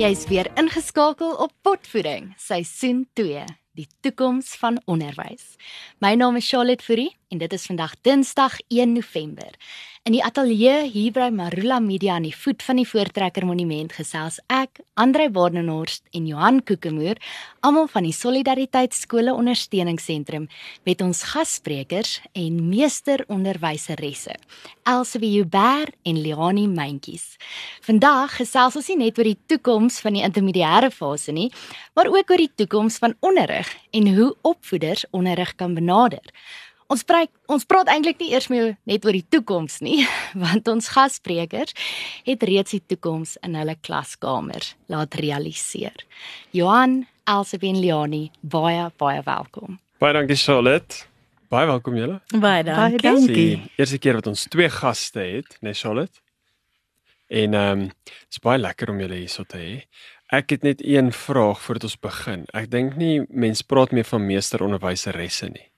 [0.00, 3.44] Jy's weer ingeskakel op Potvoeding, seisoen 2,
[3.76, 5.58] die toekoms van onderwys.
[6.00, 9.54] My naam is Charlotte Fourie en dit is vandag Dinsdag 1 November.
[10.08, 14.38] In die ateljee hier by Marula Media aan die voet van die Voortrekker Monument gesels
[14.50, 17.20] ek, Andre Barnenhorst en Johan Kokemoer,
[17.60, 20.48] almal van die Solidariteit Skole Ondersteuningsentrum
[20.88, 24.34] met ons gassprekers en meesteronderwyseresse,
[24.88, 27.36] Elsabie Huber en Leonie Mentjies.
[27.84, 31.50] Vandag gesels ons nie net oor die toekoms van die intermediêre fase nie,
[31.94, 36.24] maar ook oor die toekoms van onderrig en hoe opvoeders onderrig kan benader.
[36.90, 40.00] Ons praat ons praat eintlik nie eers meer net oor die toekoms nie,
[40.44, 41.76] want ons gassprekers
[42.26, 46.02] het reeds die toekoms in hulle klaskamers laat realiseer.
[46.56, 49.78] Johan, Elsabie en Leonie, baie baie welkom.
[50.02, 51.06] Baie dankie Charlotte.
[51.50, 52.18] Baie welkom julle.
[52.34, 52.98] Baie dankie.
[52.98, 53.46] Baie dankie.
[53.62, 56.22] Die eerste keer wat ons twee gaste het, né nee, Charlotte?
[57.30, 59.74] En ehm um, dit is baie lekker om julle hier so te hê.
[60.34, 62.46] Ek het net een vraag voordat ons begin.
[62.54, 65.69] Ek dink nie mense praat meer van meesteronderwyseresse nie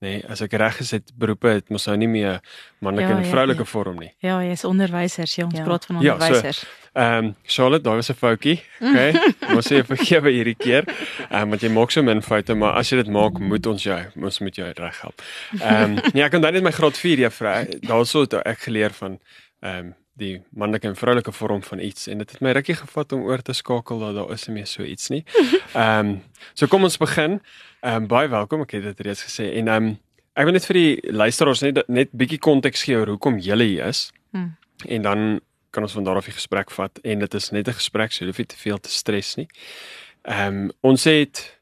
[0.00, 2.40] nê, nee, as ek reg is het beroepe het mos nou nie meer
[2.80, 3.64] manlike Ja, en ja, vroulike ja.
[3.64, 4.12] vorm nie.
[4.22, 5.64] Ja, jy's onderwysers, ja, ons Ja.
[5.64, 6.64] praat van Ja, so- onderwysers.
[6.98, 8.62] Ehm um, Charlotte, daar was 'n foutjie.
[8.80, 9.12] Okay.
[9.54, 10.84] Ons sê vergewe hierdie keer.
[11.30, 13.82] Ehm um, want jy maak so min foute, maar as jy dit maak, moet ons
[13.82, 15.22] jou ons moet jou reghelp.
[15.60, 17.66] Ehm um, nee, ek onthou net my graad 4 juffrou.
[17.86, 19.18] Daarso het ek geleer van
[19.62, 23.12] ehm um, die manlike en vroulike vorm van iets en dit het my rukkie gevat
[23.16, 25.24] om oor te skakel dat daar is nie meer so iets nie.
[25.74, 26.12] Ehm um,
[26.54, 27.40] so kom ons begin.
[27.80, 29.98] Ehm um, baie welkom, ek het dit reeds gesê en ehm um,
[30.38, 33.90] ek wil net vir die luisteraars net net bietjie konteks gee oor hoekom julle hier
[33.90, 34.08] is.
[34.30, 34.56] Hmm.
[34.86, 37.78] En dan kan ons van daar af die gesprek vat en dit is net 'n
[37.78, 39.48] gesprek, so jy hoef nie te veel te stres nie.
[40.24, 41.58] Ehm um, ons het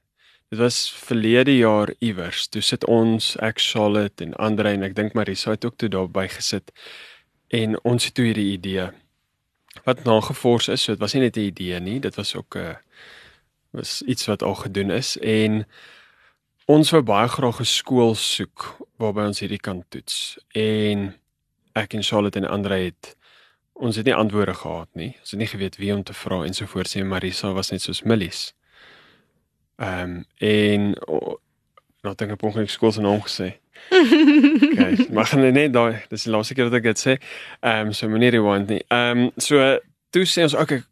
[0.49, 2.49] dit was verlede jaar iewers.
[2.49, 6.29] Toe sit ons, ek Charlotte en Andre en ek dink Marisa het ook toe daarby
[6.29, 6.71] gesit.
[7.49, 8.89] En ons het toe hierdie idee
[9.85, 10.83] wat nagevors is.
[10.83, 12.75] So dit was nie net 'n idee nie, dit was ook 'n uh,
[13.71, 15.67] was iets wat al gedoen is en
[16.65, 20.39] ons wou baie graag 'n skool soek waarby ons hierdie kan toets.
[20.49, 21.15] En
[21.73, 23.17] ek en Charlotte en Andre het
[23.73, 25.17] ons het nie antwoorde gehad nie.
[25.21, 27.83] Ons het nie geweet wie om te vra en so voort sê Marisa was net
[27.83, 28.55] soos Millies.
[29.77, 31.37] Ehm um, en oh,
[32.03, 33.59] nou dink ek ongelukkig skool se naam gesê.
[33.91, 37.17] Okay, maar gaan net daai, dis die laaste keer wat ek dit sê.
[37.63, 38.83] Ehm um, so meneer rewind nie.
[38.91, 39.63] Ehm um, so
[40.15, 40.83] toe sê ons okay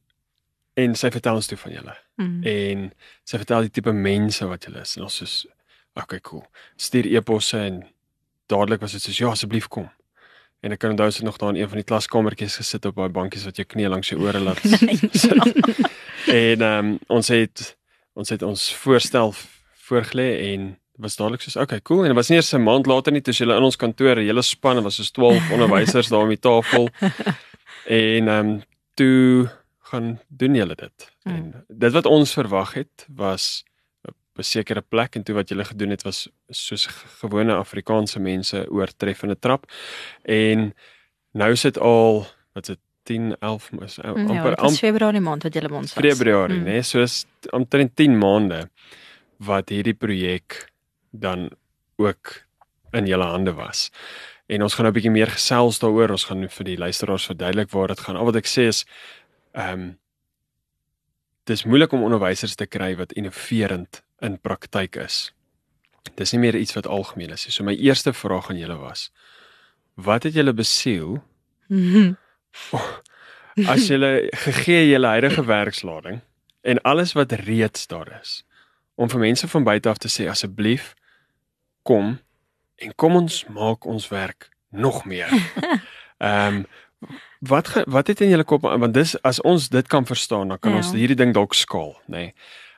[0.81, 2.45] en sy vertel ons toe van julle Mm.
[2.47, 2.83] en
[3.27, 5.33] sy vertel die tipe mense wat julle is en ons is
[5.99, 6.45] okay cool.
[6.79, 7.81] Stuur e-posse en
[8.51, 9.89] dadelik was dit soos ja asseblief kom.
[10.63, 13.11] En ek kan onthou het nog daar in een van die klaskamertjies gesit op daai
[13.11, 14.63] bankies wat jou knie langs jou ore laat
[15.25, 15.59] sit.
[16.39, 17.75] en ehm um, ons het
[18.15, 19.35] ons het ons voorstel
[19.89, 23.13] voorgelê en was dadelik soos okay cool en dit was nie eers 'n maand later
[23.13, 26.39] nie toe hulle in ons kantoor hele span was soos 12 onderwysers daar om die
[26.39, 26.89] tafel
[27.87, 28.63] en ehm um,
[28.95, 29.51] toe
[29.91, 31.13] gaan doen julle dit.
[31.25, 31.33] Mm.
[31.35, 33.65] En dit wat ons verwag het was
[34.05, 36.87] op 'n sekere plek en toe wat julle gedoen het was soos
[37.21, 39.67] gewone Afrikaanse mense oortreffende trap.
[40.23, 40.75] En
[41.33, 45.43] nou is dit al wat dit 10 11 is amper Ja, dit was Februarie maand
[45.43, 46.05] wat julle ons was.
[46.05, 46.65] Februarie, Mm.
[46.65, 46.81] nê?
[46.83, 48.71] So is omtrent 10 maande
[49.39, 50.73] wat hierdie projek
[51.15, 51.51] dan
[51.97, 52.43] ook
[52.91, 53.91] in julle hande was.
[54.47, 56.11] En ons gaan nou 'n bietjie meer gesels daaroor.
[56.11, 58.17] Ons gaan vir die luisteraars verduidelik waar dit gaan.
[58.17, 58.85] Al wat ek sê is
[59.53, 59.99] ehm um,
[61.45, 65.35] dis moeilik om onderwysers te kry wat innoverend in praktyk is.
[66.15, 67.53] Dis nie meer iets wat algemeen is nie.
[67.53, 69.13] So my eerste vraag aan julle was:
[69.95, 71.23] Wat het julle besiel
[71.69, 72.15] Mhm.
[73.73, 76.21] as jy gegee julle huidige werkslading
[76.63, 78.43] en alles wat reeds daar is
[78.95, 80.95] om vir mense van buite af te sê asseblief
[81.87, 82.17] kom
[82.83, 85.31] en kom ons maak ons werk nog meer.
[86.19, 86.65] Ehm um,
[87.45, 90.59] wat ge, wat het in julle kop want dis as ons dit kan verstaan dan
[90.59, 90.77] kan Ja.
[90.81, 92.17] ons hierdie ding dalk skaal, nê.
[92.17, 92.35] Nee.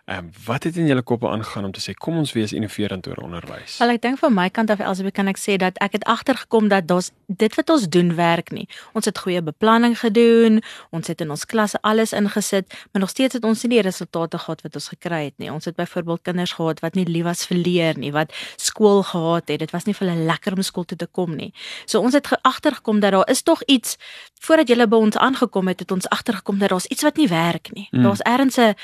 [0.06, 3.06] Ehm um, wat het in julle koppe aangaan om te sê kom ons wees innoverend
[3.11, 3.78] oor onderwys?
[3.83, 6.69] Wel ek dink van my kant af Elsabie kan ek sê dat ek het agtergekom
[6.71, 8.69] dat daar's dit wat ons doen werk nie.
[8.95, 10.60] Ons het goeie beplanning gedoen,
[10.95, 14.39] ons het in ons klasse alles ingesit, maar nog steeds het ons nie die resultate
[14.39, 15.51] gehad wat ons gekry het nie.
[15.51, 18.30] Ons het byvoorbeeld kinders gehad wat nie lief was vir leer nie, wat
[18.63, 19.59] skool gehaat het.
[19.59, 21.51] Dit was nie vir hulle lekker om skool toe te kom nie.
[21.86, 23.97] So ons het ge- agtergekom dat daar is tog iets
[24.41, 27.72] voordat jy by ons aangekom het, het ons agtergekom dat daar's iets wat nie werk
[27.75, 27.89] nie.
[27.91, 28.03] Mm.
[28.07, 28.75] Daar's ergens 'n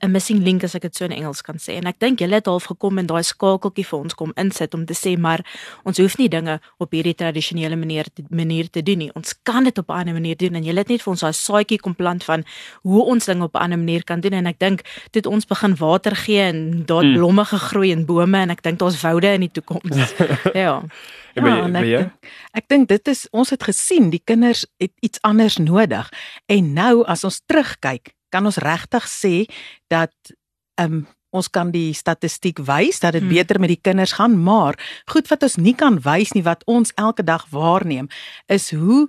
[0.00, 1.74] 'n missing link as ek dit so in Engels kan sê.
[1.80, 4.86] En ek dink julle het half gekom en daai skakeltjie vir ons kom insit om
[4.86, 5.42] te sê maar
[5.84, 9.10] ons hoef nie dinge op hierdie tradisionele manier te, manier te doen nie.
[9.18, 11.32] Ons kan dit op 'n ander manier doen en julle het net vir ons daai
[11.34, 12.44] saadjie kom plant van
[12.82, 15.74] hoe ons dinge op 'n ander manier kan doen en ek dink dit ons begin
[15.76, 17.14] water gee en daar Mm.
[17.16, 20.14] blomme gegroei en bome en ek dink daar's woude in die toekoms.
[20.54, 20.82] ja.
[21.34, 22.12] En by ek, dink-
[22.54, 26.10] ek dink dit is ons het gesien die kinders het iets anders nodig
[26.46, 29.46] en nou as ons terugkyk kan ons regtig sê
[29.88, 30.12] dat
[30.84, 33.30] um, ons kan die statistiek wys dat dit Hmm.
[33.30, 34.74] beter met die kinders gaan, maar
[35.06, 38.08] goed wat ons nie kan wys nie wat ons elke dag waarneem
[38.46, 39.08] is hoe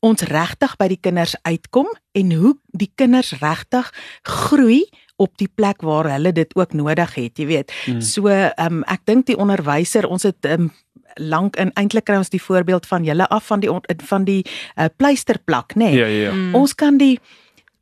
[0.00, 3.90] ons regtig by die kinders uitkom en hoe die kinders regtig
[4.22, 4.86] groei
[5.18, 7.72] op die plek waar hulle dit ook nodig het, jy weet.
[7.86, 8.00] Mm.
[8.00, 10.70] So ehm um, ek dink die onderwyser, ons het ehm um,
[11.18, 13.70] lank in eintlik kry ons die voorbeeld van julle af van die
[14.06, 15.90] van die uh, pleisterplak, nê.
[15.90, 15.96] Nee.
[15.98, 16.32] Ja, ja, ja.
[16.32, 16.54] Mm.
[16.54, 17.18] Ons kan die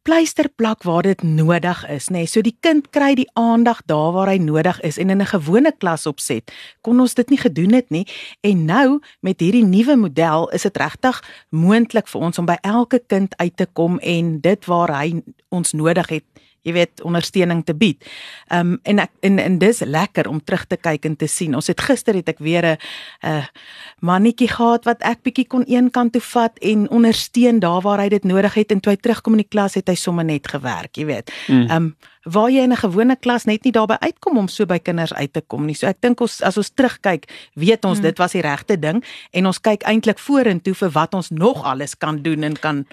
[0.07, 2.23] pleisterplak waar dit nodig is, nê.
[2.23, 2.29] Nee.
[2.31, 5.73] So die kind kry die aandag daar waar hy nodig is en in 'n gewone
[5.79, 8.07] klas opset kon ons dit nie gedoen het nie.
[8.41, 13.03] En nou met hierdie nuwe model is dit regtig moontlik vir ons om by elke
[13.07, 16.25] kind uit te kom en dit waar hy ons nodig het
[16.67, 18.03] jy weet ondersteuning te bied.
[18.51, 21.55] Ehm um, en ek en en dis lekker om terug te kyk en te sien.
[21.55, 22.79] Ons het gister het ek weer 'n
[23.23, 23.45] 'n
[24.01, 28.09] mannetjie gehad wat ek bietjie kon een kant toe vat en ondersteun daar waar hy
[28.09, 30.97] dit nodig het en toe hy terugkom in die klas het hy sommer net gewerk,
[30.97, 31.31] jy weet.
[31.49, 31.63] Mm.
[31.63, 31.97] Ehm um,
[32.27, 35.33] waar jy in 'n gewone klas net nie daarby uitkom om so by kinders uit
[35.33, 35.75] te kom nie.
[35.75, 38.03] So ek dink ons as ons terugkyk, weet ons Mm.
[38.03, 41.95] dit was die regte ding en ons kyk eintlik vorentoe vir wat ons nog alles
[41.95, 42.87] kan doen en kan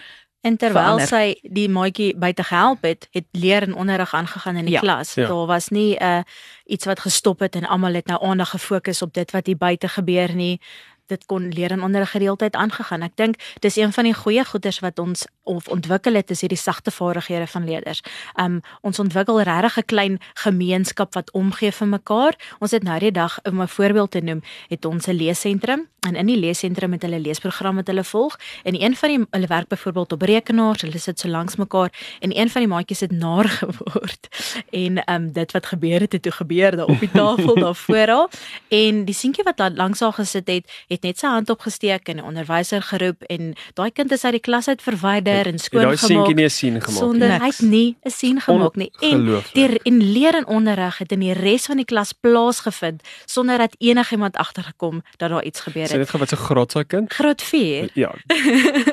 [0.43, 1.07] En terwyl verander.
[1.07, 4.79] sy die maatjie buite gehelp het, het leer en onderrig aangegaan in die Ja.
[4.79, 5.13] klas.
[5.13, 5.27] Ja.
[5.27, 6.19] Daar was nie 'n uh,
[6.65, 9.87] iets wat gestop het en almal het nou aandag gefokus op dit wat hier buite
[9.87, 10.59] gebeur nie.
[11.07, 13.01] Dit kon leer en onderrig gereeldheid aangegaan.
[13.01, 16.59] Ek dink dis een van die goeie goeders wat ons of ontwikkel het is hierdie
[16.59, 18.01] sagte vaardighede van leerders.
[18.39, 22.35] Um ons ontwikkel regtig 'n klein gemeenskap wat omgee vir mekaar.
[22.59, 26.15] Ons het nou die dag om 'n voorbeeld te noem, het ons 'n leesentrum en
[26.15, 29.67] in die leesentrum het hulle leesprogram wat hulle volg en een van die hulle werk
[29.67, 33.47] byvoorbeeld op rekenaars, hulle sit so langs mekaar en een van die maatjies het naar
[33.59, 34.27] geword.
[34.69, 38.07] En um dit wat gebeur het, het toe gebeur daar op die tafel daar voor
[38.07, 38.27] haar
[38.67, 42.23] en die seentjie wat langs haar gesit het, het net sy hand opgesteek en 'n
[42.23, 46.15] onderwyser geroep en daai kind is uit die klas uit verwyder en skoon Daai seentjie
[46.15, 47.39] gemaak nie 'n sien gemaak sonder nie.
[47.39, 51.19] hy het nie 'n sien gemaak nie en die en leer en onderrig het in
[51.19, 55.91] die res van die klas plaasgevind sonder dat enigiemand agtergekom dat daar iets gebeur Sê
[55.91, 55.97] het.
[55.99, 57.11] net gou wat 'n groot sy kind.
[57.13, 57.89] Graad 4.
[57.95, 58.13] Ja.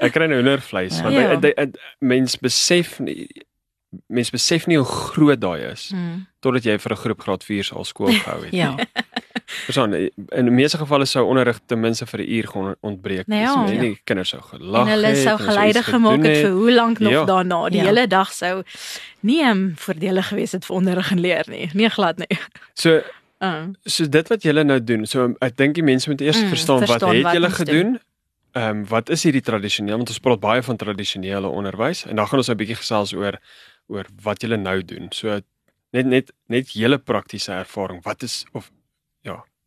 [0.00, 1.20] Ek kry nou hoendervleis want Ja.
[1.20, 1.28] ja.
[1.40, 3.28] hy, hy, hy, mens besef nie
[4.06, 6.26] mens besef nie hoe groot daai is Hmm.
[6.40, 8.52] totdat jy vir 'n groep graad 4 se al skool gehou het.
[8.62, 8.76] ja.
[9.64, 13.26] Verstaan, in die meeste gevalle sou onderrig ten minste vir 'n uur gaan ontbreek.
[13.26, 13.62] Nou ja.
[13.66, 16.72] Dis nie die kinders sou gelag En hulle het, sou geleide gemaak het vir hoe
[16.72, 17.24] lank nog Ja.
[17.24, 17.68] daarna.
[17.68, 17.84] Die Ja.
[17.86, 18.62] hele dag sou
[19.20, 21.70] nie um, voordelig gewees het vir onderrig en leer nie.
[21.74, 22.38] Nee glad nie.
[22.74, 23.00] So
[23.42, 23.62] Uh.
[23.84, 25.06] so dit wat julle nou doen.
[25.06, 28.00] So ek dink die mense moet eers Mm, verstaan, verstaan wat het julle gedoen?
[28.52, 29.96] Ehm um, wat is hierdie tradisioneel?
[29.96, 33.38] Want ons praat baie van tradisionele onderwys en dan gaan ons 'n bietjie gesels oor
[33.88, 35.06] oor wat julle nou doen.
[35.10, 35.40] So
[35.92, 38.02] net net net julle praktiese ervaring.
[38.02, 38.79] Wat is of ja,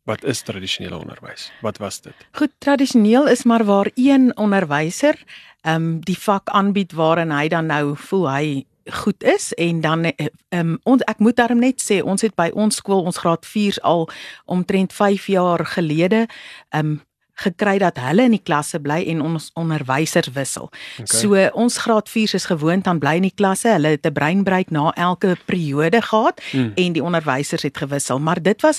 [0.04, 1.50] wat is tradisionele onderwys?
[1.60, 2.14] Wat was dit?
[2.32, 5.22] Goed, tradisioneel is maar waar een onderwyser
[5.64, 10.04] ehm um, die vak aanbied waarin hy dan nou voel hy goed is en dan
[10.04, 13.46] ehm um, ons ek moet daarom net sê ons het by ons skool ons graad
[13.46, 14.08] 4s al
[14.44, 16.26] omtrent 5 jaar gelede
[16.68, 17.02] ehm um,
[17.34, 20.68] gekry dat hulle in die klasse bly en ons onderwysers wissel.
[21.00, 21.06] Okay.
[21.06, 23.68] So ons graad 4s is gewoond aan bly in die klasse.
[23.74, 26.72] Hulle het 'n breinbreuk na elke periode gehad Mm.
[26.74, 28.78] en die onderwysers het gewissel, maar dit was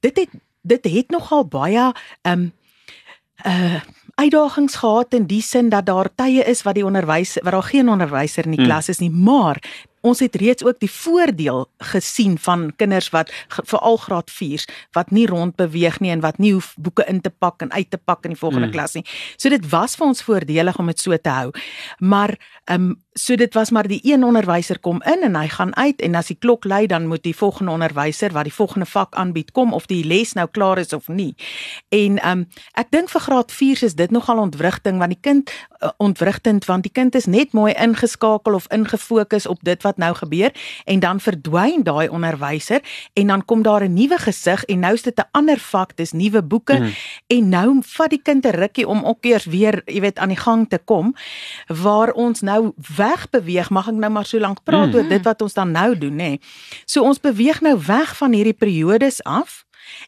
[0.00, 0.28] dit het
[0.64, 2.52] dit het nogal baie ehm um,
[3.46, 3.80] uh
[4.14, 7.88] uitdagings gehad in die sin dat daar tye is wat die onderwys wat daar geen
[7.90, 8.66] onderwyser in die Mm.
[8.66, 9.58] klas is nie, maar
[10.00, 15.26] ons het reeds ook die voordeel gesien van kinders wat veral graad 4s wat nie
[15.26, 18.24] rond beweeg nie en wat nie hoef boeke in te pak en uit te pak
[18.24, 18.72] in die volgende Mm.
[18.72, 19.04] klas nie.
[19.36, 21.50] So dit was vir ons voordelig om dit so te hou.
[21.98, 25.76] Maar ehm um, so dit was maar die een onderwyser kom in en hy gaan
[25.76, 29.14] uit en as die klok lui dan moet die volgende onderwyser wat die volgende vak
[29.14, 31.34] aanbied kom of die les nou klaar is of nie.
[31.88, 35.50] En ehm um, ek dink vir graad 4s is dit nogal ontwrigting want die kind
[35.80, 40.14] uh, ontwrigtend want die kind is net mooi ingeskakel of ingefokus op dit wat nou
[40.14, 40.50] gebeur
[40.84, 42.82] en dan verdwyn daai onderwyser
[43.14, 46.12] en dan kom daar 'n nuwe gesig en nou is dit 'n ander vak, dis
[46.12, 46.90] nuwe boeke Mhm.
[47.26, 50.36] en nou vat die kind 'n rukkie om ook eers weer, jy weet, aan die
[50.42, 51.14] gang te kom
[51.66, 52.72] waar ons nou
[53.04, 54.94] wegbeweeg, mag ek nou maar so lank praat Mm.
[54.94, 56.32] oor dit wat ons dan nou doen, nê.
[56.86, 59.64] So ons beweeg nou weg van hierdie periodes af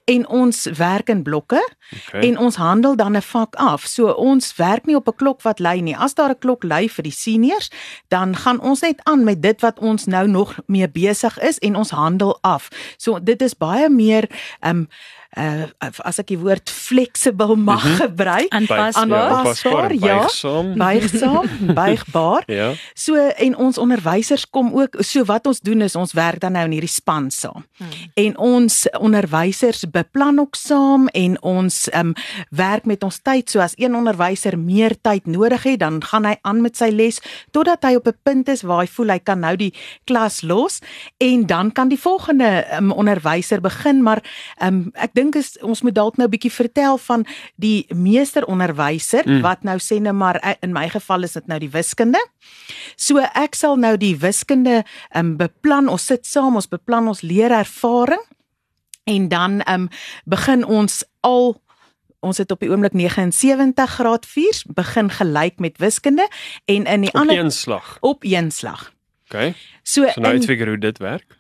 [0.09, 1.61] en ons werk in blokke
[2.09, 2.23] Okay.
[2.29, 3.85] en ons handel dan 'n vak af.
[3.87, 5.97] So ons werk nie op 'n klok wat lui nie.
[5.97, 7.71] As daar 'n klok lui vir die seniors,
[8.09, 11.77] dan gaan ons net aan met dit wat ons nou nog mee besig is en
[11.77, 12.69] ons handel af.
[12.97, 14.25] So dit is baie meer
[14.61, 14.89] ehm um,
[15.37, 15.65] uh
[16.05, 17.95] as ek die woord flexible mag Mhm.
[17.97, 19.09] gebruik, Aanpasbaar.
[19.09, 20.19] Ja, aanpasbaar, ja.
[20.19, 20.75] buigsaam.
[20.77, 21.47] buigsaam,
[21.81, 22.43] buigbaar.
[22.47, 22.73] Ja.
[22.95, 26.65] So en ons onderwysers kom ook so wat ons doen is ons werk dan nou
[26.65, 27.65] in hierdie span saam.
[27.77, 27.89] Hmm.
[28.15, 32.15] En ons onderwysers beplan ook saam en ons um,
[32.51, 33.51] werk met ons tyd.
[33.51, 37.21] So as een onderwyser meer tyd nodig het, dan gaan hy aan met sy les
[37.51, 39.73] totdat hy op 'n punt is waar hy voel hy kan nou die
[40.05, 40.81] klas los
[41.19, 44.23] en dan kan die volgende um, onderwyser begin, maar
[44.63, 49.41] um, ek dink is ons moet dalk nou 'n bietjie vertel van die meesteronderwyser Mm.
[49.41, 52.21] wat nou sê net maar eh, in my geval is dit nou die wiskunde.
[52.97, 54.85] So ek sal nou die wiskunde
[55.17, 55.89] um, beplan.
[55.89, 58.23] Ons sit saam, ons beplan ons leerervaring
[59.05, 59.89] en dan um,
[60.25, 61.61] begin ons al
[62.21, 66.29] ons het op die oomblik 79 graad 4 begin gelyk met wiskunde
[66.65, 67.99] en in die Op ander een slag.
[68.01, 68.93] op een slag.
[69.29, 69.55] Okay.
[69.83, 71.37] So, So nou uitfigure hoe dit werk.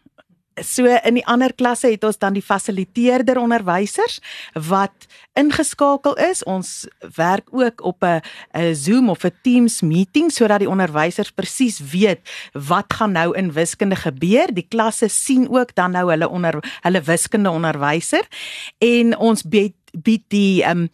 [0.62, 4.20] So in die ander klasse het ons dan die fasiliteerder onderwysers
[4.68, 6.42] wat ingeskakel is.
[6.44, 6.86] Ons
[7.16, 12.20] werk ook op 'n Zoom of 'n Teams meeting sodat die onderwysers presies weet
[12.52, 14.54] wat gaan nou in wiskunde gebeur.
[14.54, 18.26] Die klasse sien ook dan nou hulle onder hulle wiskunde onderwyser
[18.78, 20.90] en ons bied bied die ehm um,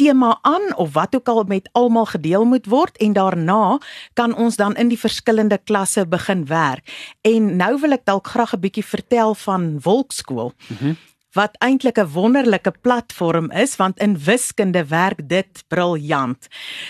[0.00, 3.78] tema aan of wat ook al met almal gedeel moet word en daarna
[4.12, 6.88] kan ons dan in die verskillende klasse begin werk.
[7.20, 10.52] En nou wil ek dalk graag 'n bietjie vertel van Wolkskool.
[10.68, 10.94] Mhm.
[11.32, 16.48] Wat eintlik 'n wonderlike platform is want in wiskunde werk dit briljant.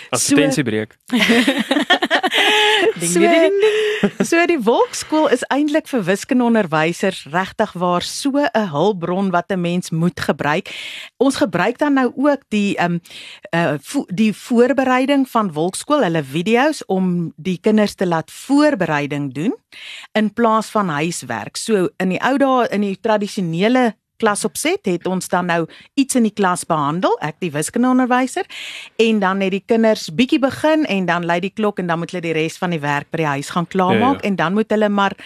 [0.09, 0.97] Advertensiebreek.
[1.05, 1.17] so,
[4.29, 9.89] so die Wolkskool is eintlik vir wiskundeonderwysers regtig waar so 'n hulpbron wat 'n mens
[9.89, 10.69] moet gebruik.
[11.17, 13.01] Ons gebruik dan nou ook die ehm um,
[13.55, 19.55] uh vo die voorbereiding van Wolkskool, hulle video's om die kinders te laat voorbereiding doen
[20.11, 21.57] in plaas van huiswerk.
[21.57, 25.65] So in die ou dae in die tradisionele klasopset het ons dan nou
[25.99, 28.45] iets in die klas behandel, ek die wiskundeonderwyser,
[29.01, 32.13] en dan het die kinders bietjie begin en dan lei die klok en dan moet
[32.13, 34.27] hulle die res van die werk by die huis gaan klaarmaak Ja, ja.
[34.29, 35.17] en dan moet hulle maar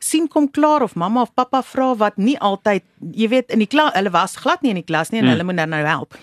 [0.00, 3.70] sien kom klaar of mamma of pappa vra wat nie altyd, jy weet, in die
[3.70, 5.34] klas, hulle was glad nie in die klas nie en Hmm.
[5.36, 6.14] hulle moet dan nou help.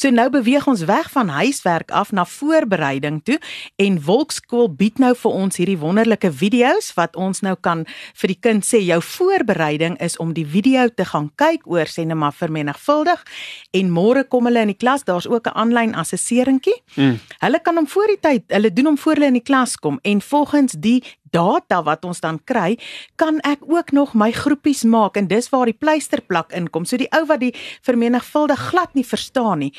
[0.00, 3.36] So nou beweeg ons weg van huiswerk af na voorbereiding toe
[3.76, 7.82] en Wolkskool bied nou vir ons hierdie wonderlike video's wat ons nou kan
[8.22, 12.06] vir die kind sê jou voorbereiding is om die video te gaan kyk oor sê
[12.08, 13.26] net maar vermenigvuldig
[13.76, 16.80] en môre kom hulle in die klas daar's ook 'n aanlyn assesseringkie.
[16.96, 17.20] Mm.
[17.44, 19.98] Hulle kan hom voor die tyd, hulle doen hom voor hulle in die klas kom
[20.02, 22.78] en volgens die data wat ons dan kry,
[23.16, 26.84] kan ek ook nog my groepies maak en dis waar die pleisterplak inkom.
[26.84, 27.54] So die ou wat die
[27.86, 29.72] vermenigvuldig glad nie verstaan nie,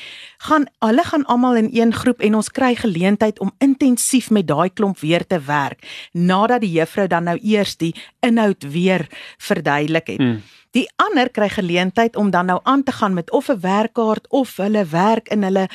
[0.48, 4.70] gaan hulle gaan almal in een groep en ons kry geleentheid om intensief met daai
[4.70, 10.20] klomp weer te werk nadat die juffrou dan nou eers die inhoud weer verduidelik het.
[10.20, 10.42] Mm.
[10.72, 14.58] Die ander kry geleentheid om dan nou aan te gaan met of 'n werkkaart of
[14.58, 15.68] hulle werk in hulle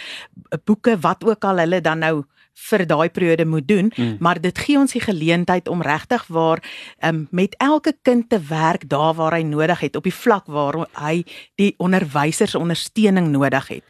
[0.64, 2.24] boeke wat ook al hulle dan nou
[2.56, 4.16] vir daai periode moet doen, Mm.
[4.20, 6.62] maar dit gee ons die geleentheid om regtig waar
[7.04, 10.86] um, met elke kind te werk daar waar hy nodig het op die vlak waar
[10.98, 13.84] hy die onderwysers ondersteuning nodig het.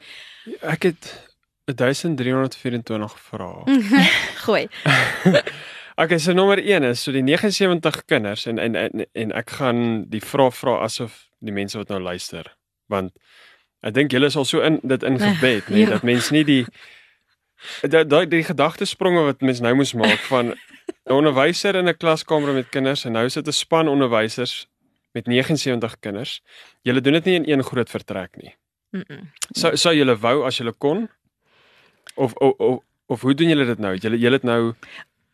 [0.62, 1.12] Ek het
[1.64, 3.64] 1324 vrae.
[4.44, 4.66] Gooi.
[5.99, 9.78] Okay, so nommer 1 is so die 79 kinders en en en, en ek gaan
[10.12, 12.50] die vrae vra asof die mense wat nou luister,
[12.92, 13.14] want
[13.80, 15.94] ek dink julle is al so in dit ingebed, nee, Ja.
[15.94, 16.66] dat mense nie die
[17.83, 20.55] daai daai die gedagtespronge wat mense nou moes maak van
[21.07, 24.67] 'n onderwyser in 'n klaskamer met kinders en nou sit 'n span onderwysers
[25.13, 26.43] met 79 kinders.
[26.83, 28.55] Julle doen dit nie in een groot vertrek nie.
[28.91, 29.31] Mm -mm.
[29.51, 31.09] Sou sou julle wou as julle kon?
[32.15, 33.97] Of of of, of hoe doen julle dit nou?
[33.97, 34.75] Julle julle het nou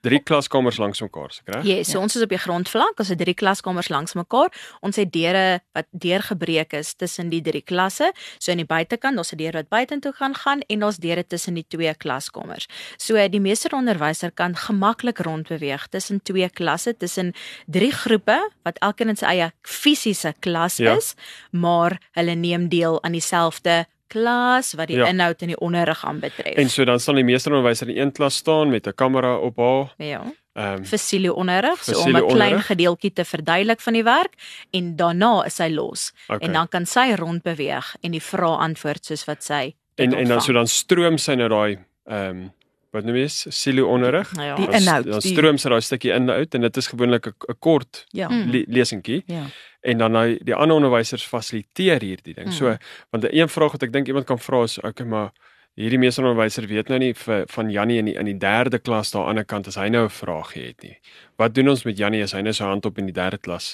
[0.02, 1.64] drie klaskamers langs mekaar, se reg?
[1.68, 4.50] Ja, so ons is op die grondvlak, ons het drie klaskamers langs mekaar.
[4.82, 8.11] Ons het deure wat deurgebreek is tussen die drie klasse.
[8.38, 11.54] So aan die buitekant, daar's 'n deur wat buitentoe gaan gaan en daar's deure tussen
[11.54, 12.66] die twee klaskamers.
[12.99, 17.32] So die meesteronderwyser kan gemaklik rondbeweeg tussen twee klasse, tussen
[17.66, 20.97] drie groepe wat elkeen in sy eie fisiese klas Ja.
[20.97, 21.14] is,
[21.50, 25.07] maar hulle neem deel aan dieselfde klas wat die Ja.
[25.12, 26.54] inhoud en die onderrig aanbetref.
[26.57, 29.95] En so dan staan die meesteronderwyser in een klas staan met 'n kamera op haar.
[29.99, 30.23] ja.
[30.54, 34.35] Ehm vir silieonderrig, so Vir om 'n klein gedeeltjie te verduidelik van die werk
[34.71, 36.47] en daarna is sy los okay.
[36.49, 40.40] en dan kan sy rondbeweeg en die vrae antwoord soos wat sy en en dan
[40.40, 42.50] so dan stroom sy nou daai ehm
[42.92, 44.33] wat noem jy is silieonderrig.
[44.37, 44.54] Nou ja.
[44.57, 48.28] Die inhoud, Dan stroom sy daai stukkie inhoud en dit is gewoonlik 'n kort Ja.
[48.28, 48.50] Mm.
[48.50, 49.45] le lesentjie Ja.
[49.82, 52.46] En dan nou die ander onderwysers fasiliteer hierdie ding.
[52.46, 52.52] Mm.
[52.52, 52.76] So
[53.10, 55.32] want 'n een vraag wat ek dink iemand kan vra is okay maar
[55.74, 59.22] hierdie meesteronderwyser weet nou nie vir, van Jannie in die in die 3de klas daar
[59.22, 60.98] aan die ander kant as hy nou 'n vraagie het nie.
[61.42, 63.72] Wat doen ons met Jannie as hy nou sy hand op in die 3de klas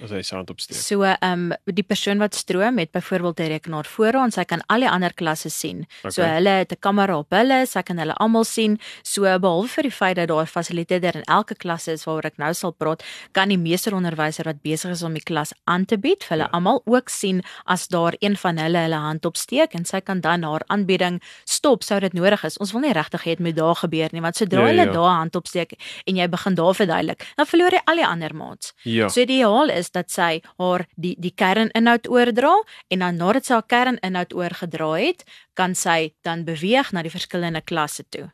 [0.00, 0.78] as hy sy hand opsteek?
[0.78, 4.62] So ehm um, die persoon wat stroom het byvoorbeeld 'n rekenaar voor hom, sy kan
[4.68, 5.86] al die ander klasse sien.
[6.00, 6.10] Okay.
[6.10, 8.78] So hulle het 'n kamera op hulle, sy kan hulle almal sien.
[9.02, 12.54] So behalwe vir die feit dat daar fasiliteite in elke klas is waaroor ek nou
[12.54, 16.36] sal praat, kan die meesteronderwyser wat besig is om die klas aan te bied, vir
[16.36, 16.52] hulle ja.
[16.52, 20.42] almal ook sien as daar een van hulle hulle hand opsteek en sy kan dan
[20.42, 22.58] haar aanbieding stop sou dit nodig is.
[22.58, 24.92] Ons wil nie regtig hê dit moet daar gebeur nie, want sodra ja, hulle ja.
[24.92, 25.72] daar hand opsteek
[26.06, 28.74] en jy begin daar verduidelik, dan verloor jy al die ander maats.
[28.84, 29.08] Ja.
[29.08, 32.52] So ideaal is dat sy haar die die kerninhoud oordra
[32.88, 35.24] en dan nadat sy haar kerninhoud oorgedra het,
[35.54, 38.30] kan sy dan beweeg na die verskillende klasse toe.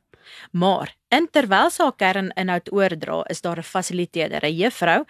[0.52, 0.94] Maar
[1.32, 5.04] terwyl sy haar kerninhoud oordra, is daar 'n fasiliteerder, 'n juffrou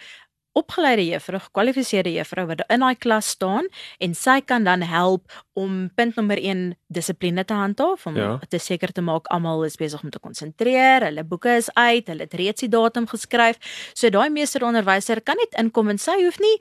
[0.57, 3.69] opgeleide juffrou, gekwalifiseerde juffrou wat in daai klas staan
[4.03, 8.33] en sy kan dan help om punt nommer 1 dissipline te handhaaf om ja.
[8.49, 12.27] te seker te maak almal is besig om te konsentreer, hulle boeke is uit, hulle
[12.29, 13.57] het reeds die datum geskryf.
[13.95, 16.57] So daai meesteronderwyser kan net inkom en sy hoef nie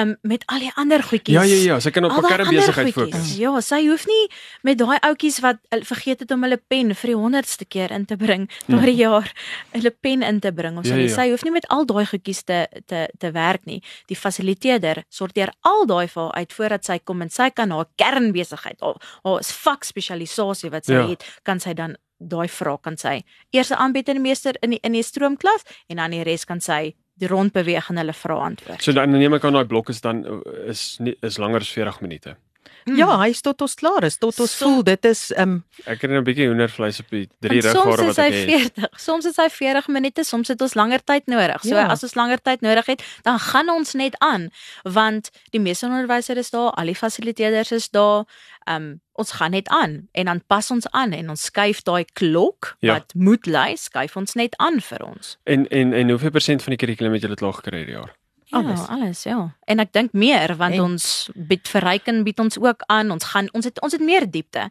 [0.00, 1.34] um, met al die ander goedjies.
[1.34, 3.36] Ja ja ja, sy kan op 'n kerm besigheid fokus.
[3.36, 4.28] Ja, sy hoef nie
[4.62, 8.16] met daai ouetjies wat vergeet het om hulle pen vir die 100ste keer in te
[8.16, 8.98] bring daai hmm.
[8.98, 9.32] jaar
[9.70, 10.94] hulle pen in te bring of so.
[10.94, 11.14] Ja, ja.
[11.14, 13.82] Sy hoef nie met al daai goedjies te te te werk nie.
[14.06, 17.86] Die fasiliteerder sorteer al daai vir uit voordat sy kom en sy kan haar
[18.24, 21.06] kernbesigheid haar, haar vak spesialisasie wat sy ja.
[21.12, 24.80] het, kan sy dan daai vraag kan sy eers aanbied in die meester in die
[24.86, 28.38] in die stroomklas en dan die res kan sy die rond beweeg en hulle vra
[28.48, 28.82] antwoord.
[28.82, 30.24] So dan neem ek aan daai blok is dan
[30.66, 32.36] is nie is langer as 40 minute.
[32.84, 32.96] Mm.
[33.00, 36.02] Ja, hy is tot ons klaar is, tot ons so, voel dit is um Ek
[36.04, 38.88] het 'n bietjie hoendervleis op die drie righare wat ek het.
[39.00, 41.62] Soms is hy 40 minute, soms het ons langer tyd nodig.
[41.62, 41.86] So ja.
[41.88, 44.50] as ons langer tyd nodig het, dan gaan ons net aan
[44.82, 48.24] want die meeste onderwysers is daar, al die fasiliteerders is daar.
[48.68, 52.76] Um ons gaan net aan en dan pas ons aan en ons skuif daai klok
[52.80, 52.92] ja.
[52.92, 55.38] wat moet lui, skuif ons net aan vir ons.
[55.44, 58.12] En en en hoeveel persent van die kurrikulum het julle klaar gekry hierdie jaar?
[58.54, 58.86] Ja, alles.
[58.88, 59.54] alles, ja.
[59.64, 63.10] En ek dink meer want en, ons bied verryking bied ons ook aan.
[63.10, 64.68] Ons gaan ons het ons het meer diepte.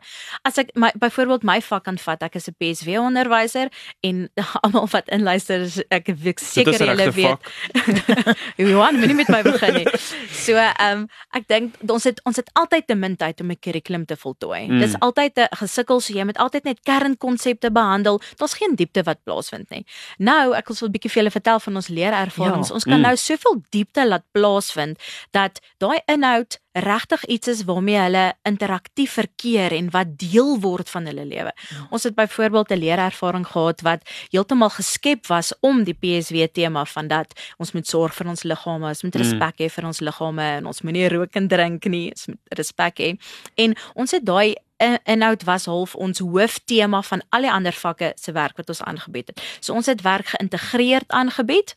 [0.48, 3.72] As ek my byvoorbeeld my vak aanvat, ek is 'n PSW onderwyser
[4.02, 4.30] en
[4.64, 7.42] almal wat inluister, ek weet seker julle weet.
[8.62, 9.88] Johan, moenie met my begin nie.
[10.32, 13.60] So, ehm um, ek dink ons het ons het altyd te min tyd om 'n
[13.60, 14.68] kurrikulum te voltooi.
[14.68, 14.80] Mm.
[14.80, 18.22] Dis altyd 'n gesukkel, so jy moet altyd net kernkonsepte behandel.
[18.38, 19.86] Daar's geen diepte wat plaasvind nie.
[20.18, 22.68] Nou, ek wil so 'n bietjie vir julle vertel van ons leerervarings.
[22.68, 22.74] Ja.
[22.74, 23.02] Ons kan mm.
[23.02, 25.00] nou soveel diepte laat plaasvind
[25.36, 31.06] dat daai inhoud regtig iets is waarmee hulle interaktief verkeer en wat deel word van
[31.06, 31.52] hulle lewe.
[31.54, 31.88] Ja.
[31.94, 37.08] Ons het byvoorbeeld 'n leerervaring gehad wat heeltemal geskep was om die PSW tema van
[37.08, 39.22] dat ons moet sorg vir ons liggame, ons moet mm.
[39.22, 43.00] respek hê vir ons liggame en ons moenie rook en drink nie, ons moet respek
[43.00, 43.18] hê.
[43.56, 44.56] En ons het daai
[45.04, 49.28] inhoud was half ons hooftema van al die ander vakke se werk wat ons aangebied
[49.28, 49.42] het.
[49.60, 51.76] So ons het werk geïntegreerd aangebied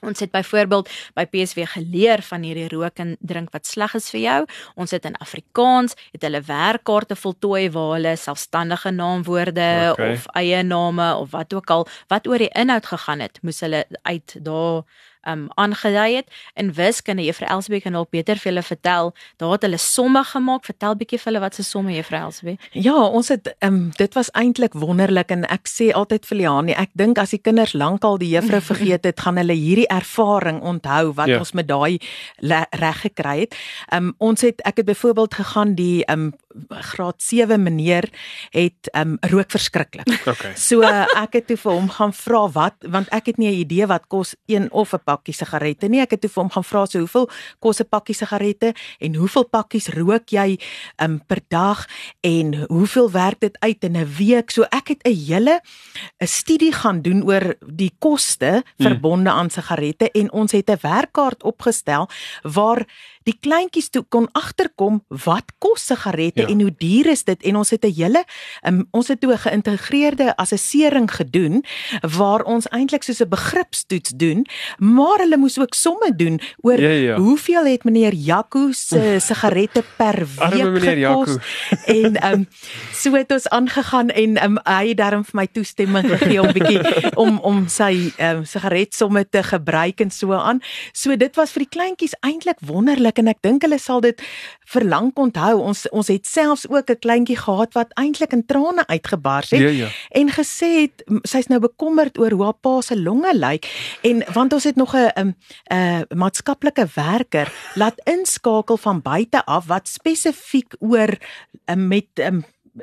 [0.00, 4.20] Ons het byvoorbeeld by PSW geleer van hierdie rook en drink wat sleg is vir
[4.20, 4.38] jou.
[4.80, 10.12] Ons het in Afrikaans het hulle werkkaarte voltooi waar hulle selfstandige naamwoorde okay.
[10.12, 13.84] of eie name of wat ook al wat oor die inhoud gegaan het, moes hulle
[14.02, 14.84] uit daar
[15.28, 16.28] um aangedui het.
[16.54, 19.14] In wiskunde juffrou Elsbie kan dalk beter vir julle vertel.
[19.36, 20.64] Daar het hulle somme gemaak.
[20.64, 24.30] Vertel bietjie vir hulle wat se somme juffrou Elsbie ja ons het um dit was
[24.38, 28.30] eintlik wonderlik en ek sê altyd vir Liani ek dink as die kinders lankal die
[28.34, 31.40] juffrou vergeet het gaan hulle hierdie ervaring onthou wat ja.
[31.42, 31.98] ons met daai
[32.40, 33.56] reg gekry het.
[33.94, 36.30] Um ons het ek het byvoorbeeld gegaan die um
[36.68, 38.10] graad 7 meneer
[38.50, 40.54] het um rook verskriklik okay.
[40.56, 43.86] so ek het toe vir hom gaan vra wat want ek het nie 'n idee
[43.86, 46.00] wat kos een of 'n pakkie sigarette nie.
[46.00, 47.28] Ek het toe vir hom gaan vra so hoeveel
[47.60, 50.58] kos 'n pakkie sigarette en hoeveel pakkies rook jy
[51.02, 51.86] um, per dag
[52.20, 54.50] en hoeveel werk dit uit in 'n week?
[54.50, 55.60] So ek het 'n hele
[56.20, 58.86] 'n studie gaan doen oor die koste hmm.
[58.86, 62.08] verbonde aan sigarette en ons het 'n werkkaart opgestel
[62.42, 62.86] waar
[63.30, 66.48] die kleintjies toe kon agterkom wat kos sigarette ja.
[66.48, 67.42] en hoe duur is dit.
[67.50, 68.24] En ons het 'n hele
[68.66, 71.64] um, ons het toe 'n geïntegreerde assessering gedoen
[72.00, 74.46] waar ons eintlik soos 'n begripstoets doen
[74.78, 77.16] maar hulle moes ook somme doen oor ja, ja.
[77.16, 81.36] hoeveel het meneer Jaco se sigarette per week gekos.
[81.86, 82.46] En um,
[82.92, 87.12] so het ons aangegaan en um, hy het daarom vir my toestemming gegee om bietjie
[87.24, 90.62] om om sy um, sigaretsomme te gebruik en so aan.
[90.92, 94.22] So dit was vir die kleintjies eintlik wonderlik en ek dink hulle sal dit
[94.72, 95.60] vir lank onthou.
[95.60, 99.68] Ons ons het selfs ook 'n kleintjie gehad wat eintlik in trane uitgebars het ja,
[99.84, 99.88] ja.
[100.10, 103.66] en gesê het sy's nou bekommerd oor hoe haar pa se longe lyk
[104.02, 105.34] en want ons het nog 'n 'n
[105.70, 111.10] 'n maatskaplike werker laat inskakel van buite af wat spesifiek oor
[111.76, 112.08] met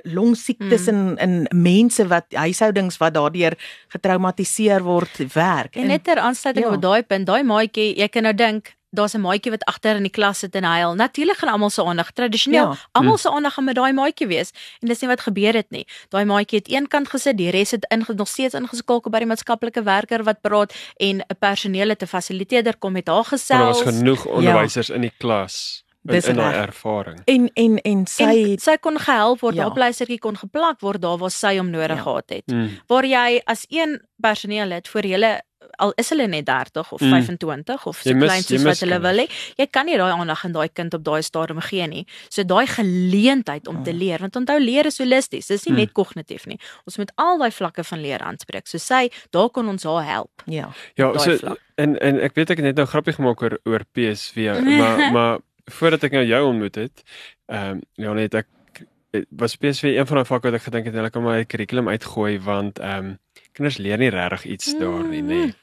[0.03, 1.17] longsiektes Mm.
[1.17, 3.53] in in mense wat huishoudings wat daardeur
[3.87, 5.75] getraumatiseer word werk.
[5.75, 6.73] En net ter aansluiting Ja.
[6.73, 10.03] op daai punt, daai maatjie, jy kan nou dink Daar's 'n maatjie wat agter in
[10.03, 10.95] die klas sit en huil.
[10.95, 12.75] Natuurlik gaan almal se aandag tradisioneel, Ja.
[12.91, 14.51] almal se aandag gaan met daai maatjie wees.
[14.79, 15.85] En dis nie wat gebeur het nie.
[16.09, 19.83] Daai maatjie het eenkant gesit, die res het in nog steeds ingeskakel by die maatskaplike
[19.83, 23.81] werker wat praat en 'n personeel het 'n fasiliteerder kom met haar Maar daar was
[23.81, 23.97] gesels.
[23.97, 26.53] genoeg onderwysers in die klas in, Dis in reg.
[26.55, 27.21] ervaring.
[27.25, 29.61] en en en sy En het sy kon gehelp word, Ja.
[29.63, 32.01] haar pleistertjie kon geplak word daar waar sy hom nodig Ja.
[32.03, 32.43] gehad het.
[32.47, 32.69] Mm.
[32.87, 35.41] Waar jy as een personeel het vir julle
[35.77, 37.09] al is hulle net 30 of Mm.
[37.09, 39.27] 25 of so klein soos wat hulle wil hê,
[39.57, 42.05] jy kan nie daai aandag aan daai kind op daai stadium gee nie.
[42.29, 43.97] So daai geleentheid om te Mm.
[43.97, 45.77] leer, want onthou leer is holisties, dis nie Mm.
[45.79, 46.59] net kognitief nie.
[46.85, 48.67] Ons moet al daai vlakke van leer aanspreek.
[48.67, 50.31] So sy, daar kon ons haar help.
[50.45, 50.69] ja.
[50.95, 51.59] Ja, so vlak.
[51.77, 54.35] en en ek weet ek het net nou grappie gemaak oor oor PSV,
[54.79, 55.39] maar maar
[55.71, 57.03] voordat ek nou jou ontmoet het,
[57.49, 58.45] ehm um, ja net ek
[59.29, 61.87] was PSV een van daai vakke wat ek gedink het hulle kan maar 'n kurrikulum
[61.87, 63.17] uitgooi want ehm um,
[63.57, 65.41] kinders leer nie regtig iets daar nie, nê.
[65.45, 65.53] Nee.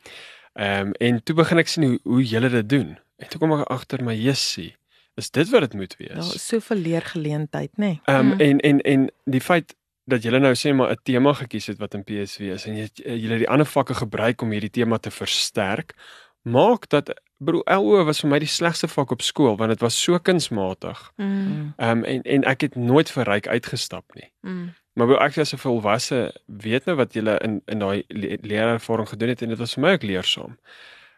[0.54, 2.92] Ehm um, en toe begin ek sien hoe hoe julle dit doen.
[3.18, 4.74] En toe kom ek agter my jessie,
[5.18, 6.34] is dit wat dit moet Daar wees?
[6.34, 7.86] is soveel leergeleentheid, nê.
[7.86, 8.00] Nee.
[8.06, 8.40] Ehm um, Mm.
[8.40, 9.74] en en en die feit
[10.06, 12.76] dat julle nou sê maar 'n tema gekies het wat in PSV is en
[13.20, 15.94] julle die ander vakke gebruik om hierdie tema te versterk,
[16.42, 20.02] maak dat bro LO was vir my die slegste vak op skool want dit was
[20.02, 21.10] so kunsmatig.
[21.16, 21.72] Mm.
[21.76, 24.30] Ehm um, en en ek het nooit vir ryk uitgestap nie.
[24.42, 24.74] Mm.
[24.94, 29.08] Maar bro ek as 'n volwasse weet nou wat julle in in daai le leerervaring
[29.08, 30.58] gedoen het en dit was vir my ook leersaam.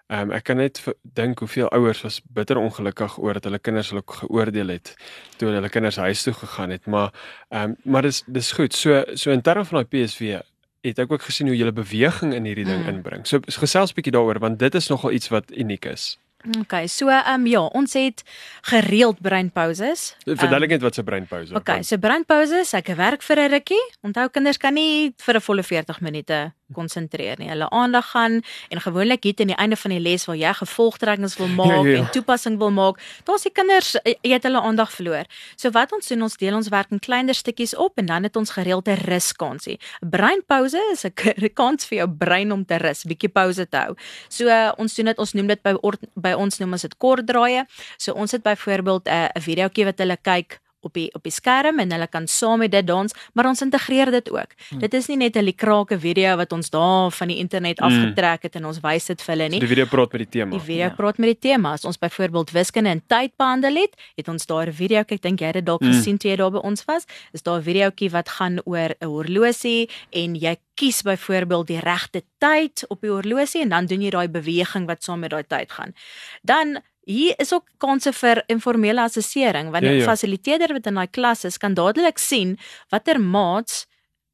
[0.08, 3.90] Ehm um, ek kan net dink hoeveel ouers was bitter ongelukkig oor dat hulle kinders
[3.90, 4.94] hulle geoordeel het
[5.36, 7.10] toe hulle kinders huis toe gegaan het, maar
[7.50, 8.74] ehm um, maar dis dis goed.
[8.74, 10.40] So so in terme van daai PSV
[10.82, 12.88] het ek ook gesien hoe julle beweging in hierdie ding Mm.
[12.88, 13.26] inbring.
[13.26, 16.18] So gesels bietjie daaroor want dit is nogal iets wat uniek is.
[16.60, 18.22] Okay, so ehm um, ja, ons het
[18.62, 20.16] gereeld breinpauses.
[20.24, 21.52] Verduidelik net wat se breinpouse.
[21.52, 23.84] Ehm, Okay, so breinpauses, ek werk vir 'n rukkie.
[24.02, 27.48] Onthou kinders kan nie vir 'n volle 40 minute konsentreer nie.
[27.48, 31.36] Hulle aandag gaan en gewoonlik hier teen die einde van die les waar jy gevolgtrekkings
[31.40, 31.98] wil maak Ja, ja, ja.
[31.98, 35.28] en toepassing wil maak, daar's die kinders eh, jy het hulle aandag verloor.
[35.56, 38.36] So wat ons doen, ons deel ons werk in kleiner stukkies op en dan het
[38.36, 39.78] ons gereelde ruskansie.
[40.02, 41.14] 'n Breinpause is 'n
[41.60, 43.96] kans vir jou brein om te rus, bietjie pouse te hou.
[44.28, 46.96] So uh, ons doen dit, ons noem dit by or, by ons noem ons dit
[46.98, 47.66] kort draaie.
[47.98, 51.78] So ons het byvoorbeeld 'n uh, videoetjie wat hulle kyk op die op die skerm
[51.82, 54.54] en hulle kan saam met dit dans, maar ons integreer dit ook.
[54.70, 54.78] Hmm.
[54.84, 57.86] Dit is nie net 'n likrake video wat ons daar van die internet Hmm.
[57.88, 59.60] afgetrek het en ons wys dit vir hulle So nie.
[59.60, 60.50] die video praat met die tema.
[60.50, 60.94] Die video Ja.
[60.94, 61.72] praat met die tema.
[61.72, 65.40] As ons byvoorbeeld wiskunde en tyd behandel het, het ons daar 'n video, ek dink
[65.40, 65.92] jy het dit dalk Mm.
[65.92, 69.06] gesien toe jy daar by ons was, is daar 'n videoetjie wat gaan oor 'n
[69.06, 74.10] horlosie en jy kies byvoorbeeld die regte tyd op die horlosie en dan doen jy
[74.10, 75.94] daai beweging wat saam met daai tyd gaan.
[76.42, 80.04] Dan Hier is ook kanse vir informele assessering want Ja, 'n ja.
[80.04, 82.58] fasiliteerder wat in daai klas is kan dadelik sien
[82.90, 83.86] watter maats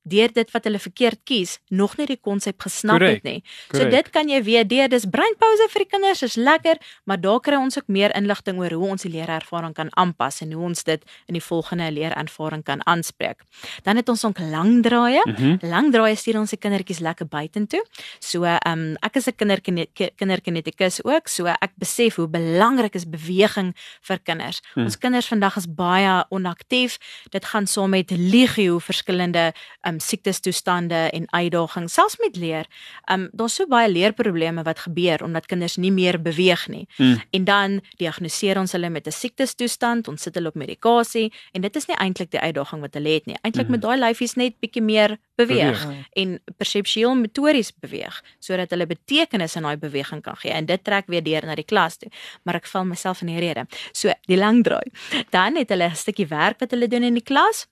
[0.05, 3.43] deur dit wat hulle verkeerd kies nog nie die konsep gesnap Korrek, het nie.
[3.73, 3.91] So korrek.
[3.91, 7.55] dit kan jy weet deur dis breinpouse vir die kinders is lekker, maar daar kry
[7.57, 11.03] ons ook meer inligting oor hoe ons die leerervaring kan aanpas en hoe ons dit
[11.29, 13.43] in die volgende leerervaring kan aanspreek.
[13.83, 15.23] Dan het ons ook langdraaie.
[15.27, 15.57] Mhm.
[15.67, 17.85] Langdraaie stuur ons die kindertjies lekker buitentoe.
[18.21, 22.95] So ehm um, ek is 'n kinderkine- ki- kinderkinetikus ook, so ek besef hoe belangrik
[22.95, 24.61] is beweging vir kinders.
[24.75, 24.85] Hmm.
[24.85, 26.99] Ons kinders vandag is baie onaktief.
[27.31, 32.67] Dit gaan saam met legio verskillende ehm um, siektestoestande en uitdagings, selfs met leer.
[33.11, 36.87] Um, daar's so baie leerprobleme wat gebeur omdat kinders nie meer beweeg nie.
[36.97, 37.21] Hmm.
[37.31, 41.77] En dan diagnoseer ons hulle met 'n siektestoestand, ons sit hulle op medikasie en dit
[41.77, 43.37] is nie eintlik die uitdaging wat hulle het nie.
[43.43, 43.71] Eintlik Mhm.
[43.73, 45.87] moet daai lyfies net bietjie meer beweeg, Beweeg.
[45.87, 46.05] Mm.
[46.13, 51.05] en perseptueel motories beweeg sodat hulle betekenis in daai beweging kan gee en dit trek
[51.07, 52.11] weer deur na die klas toe.
[52.45, 53.67] Maar ek val myself in die rede.
[53.93, 54.91] So die lang draai.
[55.31, 57.67] Dan het hulle 'n stukkie werk wat hulle doen in die klas.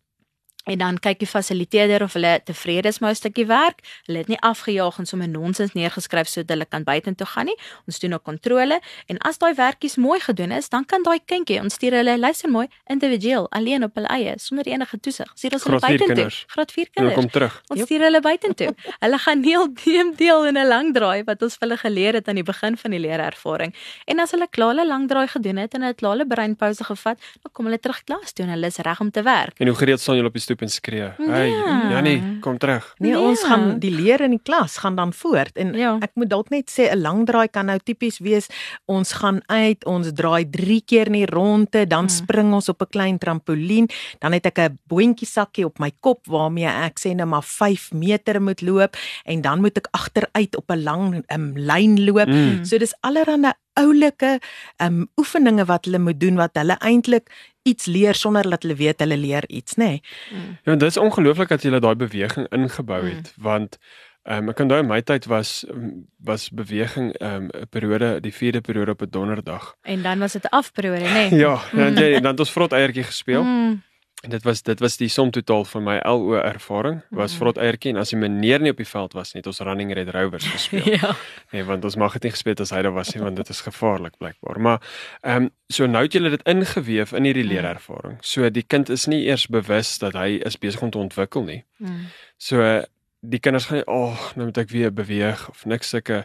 [0.65, 3.81] En dan kyk die fasiliteerder of hulle tevrede is met 'n stukkie werk.
[4.07, 7.57] Hulle het nie afgejaag en sommer nonsens neergeskryf sodat hulle kan buitentoe gaan nie.
[7.87, 11.61] Ons doen ook kontrole en as daai werkies mooi gedoen is, dan kan daai kindjie,
[11.61, 15.33] ons stuur hulle luister mooi individueel alleen op hulle eie sonder enige toesig.
[15.35, 16.31] Stuur ons hulle buitentoe.
[16.47, 17.15] Graad 4 En dan kinders.
[17.15, 17.63] kom terug.
[17.67, 18.75] Ons stuur hulle buitentoe.
[19.05, 22.35] Hulle gaan deel neem deel in 'n langdraai wat ons vir hulle geleer het aan
[22.35, 23.75] die begin van die leerervaring.
[24.07, 27.19] En as hulle klaar hulle langdraai gedoen het en hulle het klaar hulle breinpouse gevat,
[27.43, 29.59] dan kom hulle terug klas toe en hulle is reg om te werk.
[29.59, 31.09] En hoe gereeld staan julle op die stoep en skree?
[31.31, 31.91] Hey, Ja.
[31.91, 32.95] Jannie, kom terug.
[32.99, 33.49] Nee, ons Ja.
[33.49, 35.97] gaan die leer in die klas gaan dan voort en Ja.
[36.01, 38.49] ek moet dalk net sê 'n langdraai kan nou tipies wees
[38.87, 42.09] ons gaan uit, ons draai 3 keer in die ronde, dan Mm.
[42.09, 46.27] spring ons op 'n klein trampolien, dan het ek 'n boontjie sakkie op my kop
[46.27, 50.71] waarmee ek sê nou maar 5 meter moet loop en dan moet ek agteruit op
[50.71, 52.29] 'n lang um, lyn loop.
[52.29, 52.65] Mm.
[52.65, 54.39] So dis allerhande oulike
[54.83, 59.01] um oefeninge wat hulle moet doen wat hulle eintlik iets leer sonder dat hulle weet
[59.05, 59.99] hulle leer iets, nê?
[60.33, 60.59] Nee.
[60.65, 63.43] Ja, dit is ongelooflik dat jy daai beweging ingebou het mm.
[63.45, 63.79] want
[64.29, 65.65] ehm um, ek kan in my tyd was
[66.25, 69.75] was beweging ehm um, 'n periode die vierde periode op 'n donderdag.
[69.83, 71.31] En dan was dit 'n afperiode, nê?
[71.31, 71.41] Nee.
[71.45, 73.43] ja, dan jy dan het ons vrot eiertjie gespeel.
[73.43, 73.83] Mm.
[74.29, 78.01] Dit was dit was die som totaal van my LO ervaring was vrot eiertjie en
[78.03, 80.91] as die meneer nie op die veld was nie het ons running red rovers gespeel.
[81.01, 81.15] ja.
[81.55, 83.63] Nee, want ons mag dit nie gespeel as hy daar was nie want dit is
[83.65, 84.61] gevaarlik blykbaar.
[84.61, 87.53] Maar ehm um, so nou het julle dit ingeweef in hierdie mm.
[87.55, 88.19] leerervaring.
[88.21, 91.63] So die kind is nie eers bewus dat hy is besig om te ontwikkel nie.
[91.79, 92.11] Mm.
[92.37, 92.83] So
[93.21, 96.25] die kinders gaan ag oh, nou moet ek weer beweeg of niks sulke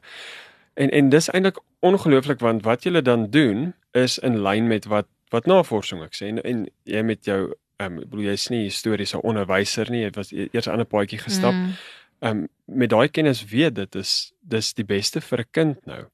[0.76, 5.08] en en dis eintlik ongelooflik want wat julle dan doen is in lyn met wat
[5.32, 8.64] wat navorsing ek sê en, en jy met jou ehm um, ek bedoel jy's nie
[8.66, 11.54] historiese onderwyser nie, jy was e-, eers 'n ander paadjie gestap.
[11.54, 11.74] Mm.
[12.20, 12.44] Ehm mm.
[12.44, 16.06] um, met daai kennis weet dit is dis die beste vir 'n kind nou.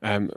[0.00, 0.30] Ehm um,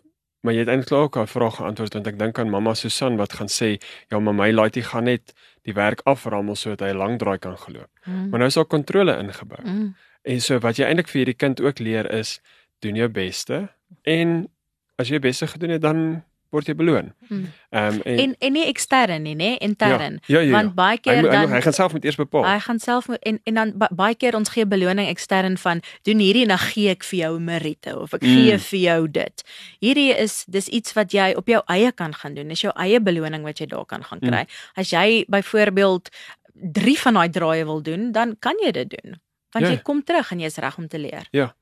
[0.45, 3.33] maar jy het eintlik ook 'n vraag geantwoord want ek dink aan mamma Susan wat
[3.33, 5.33] gaan sê, ja, maar my laaitie gaan net
[5.63, 7.89] die werk aframmel sodat hy 'n lang draai kan geloop.
[8.05, 8.29] Mm.
[8.29, 9.63] Maar nou is daar kontrole ingebou.
[9.63, 9.95] Mm.
[10.21, 12.41] En so wat jy eintlik vir hierdie kind ook leer is
[12.79, 13.69] doen jou beste
[14.03, 14.47] en
[14.95, 16.23] as jy beste gedoen het dan
[16.55, 17.11] word jy beloon.
[17.27, 17.47] Hmm.
[17.75, 20.19] Ehm um, en, en en nie ekstern nie, nê, intern.
[20.25, 22.47] Ja, ja, ja, Want baie keer hy, dan hy, hy gaan self met eers bepaal.
[22.47, 26.23] Hy gaan self moet en en dan baie keer ons gee beloning ekstern van doen
[26.23, 28.37] hierdie en dan gee ek vir jou meriete of ek mm.
[28.37, 29.45] gee vir jou dit.
[29.83, 32.53] Hierdie is dis iets wat jy op jou eie kan gaan doen.
[32.53, 34.45] Dis jou eie beloning wat jy daar kan gaan kry.
[34.47, 34.63] Mm.
[34.81, 36.09] As jy byvoorbeeld
[36.55, 39.19] 3 van daai draaie wil doen, dan kan jy dit doen
[39.55, 39.71] want ja.
[39.71, 41.27] jy kom terug en jy's reg om te leer.
[41.31, 41.53] Ja.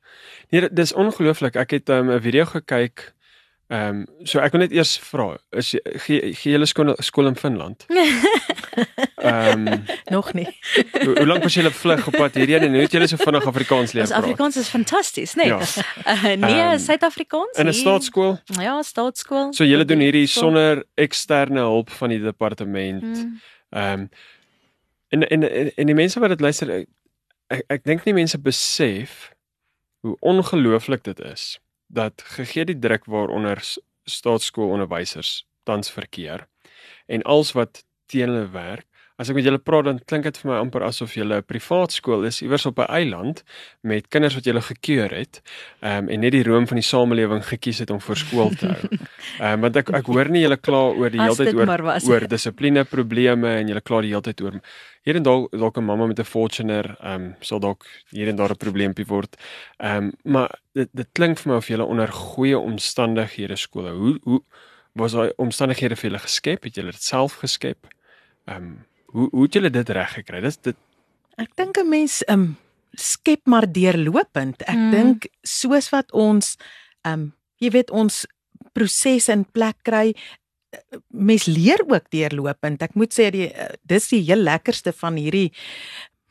[0.49, 1.57] Nee, dis ongelooflik.
[1.61, 3.12] Ek het ehm, 'n um, video gekyk
[3.73, 5.71] Ehm um, so ek wil net eers vra, is
[6.05, 7.85] gee gee julle skool skool in Finland?
[9.23, 10.45] Ehm um, nog nie.
[10.91, 13.47] hoe, hoe lank was julle vlug op pad hierheen en hoe het julle so vinnig
[13.49, 14.19] Afrikaans leer praat?
[14.19, 15.47] Afrikaans is fantasties, nee.
[15.47, 15.57] Ja.
[15.57, 17.57] Uh, nee, um, Suid-Afrikaans.
[17.57, 18.37] In 'n staatskool?
[18.61, 19.53] Ja, staatskool.
[19.57, 23.01] So julle doen hierdie sonder eksterne hulp van die departement.
[23.01, 23.41] Hmm.
[23.69, 24.09] Ehm um,
[25.07, 26.69] en, en en die mense wat dit luister
[27.49, 29.31] ek ek dink nie mense besef
[30.05, 31.57] hoe ongelooflik dit is
[31.93, 33.61] dat gegee die druk waaronder
[34.09, 36.47] staatskoolonderwysers tans verkeer
[37.05, 38.87] en als wat teen hulle werk
[39.21, 41.91] As ek met julle praat dan klink dit vir my amper asof julle 'n privaat
[41.93, 43.43] skool is iewers op 'n eiland
[43.81, 45.41] met kinders wat julle gekeur het
[45.81, 48.89] um, en net die room van die samelewing gekies het om vir skool te hou.
[49.39, 51.69] Ehm um, want ek ek hoor nie julle kla oor die hele tyd oor
[52.09, 54.57] oor dissipline probleme en julle kla die hele tyd oor
[55.05, 58.35] hier en daar dalk 'n mamma met 'n Fortuner ehm um, sal dalk hier en
[58.35, 59.37] daar 'n probleempie word.
[59.77, 63.91] Ehm um, maar dit dit klink vir my of julle onder goeie omstandighede skole.
[63.91, 64.41] Hoe hoe
[64.95, 66.63] was daai omstandighede vir julle geskep?
[66.63, 67.87] Het julle dit self geskep?
[68.45, 70.41] Ehm um, hoe hoe het julle dit reg gekry?
[70.43, 70.77] Dis dit
[71.41, 72.57] Ek dink 'n mens ehm um,
[72.93, 74.61] skep maar deurlopend.
[74.61, 74.91] Ek mm.
[74.91, 76.57] dink soos wat ons
[77.01, 78.25] ehm um, jy weet ons
[78.73, 80.13] proses in plek kry
[81.07, 82.81] mens leer ook deurlopend.
[82.81, 83.49] Ek moet sê die
[83.81, 85.51] dis die heel lekkerste van hierdie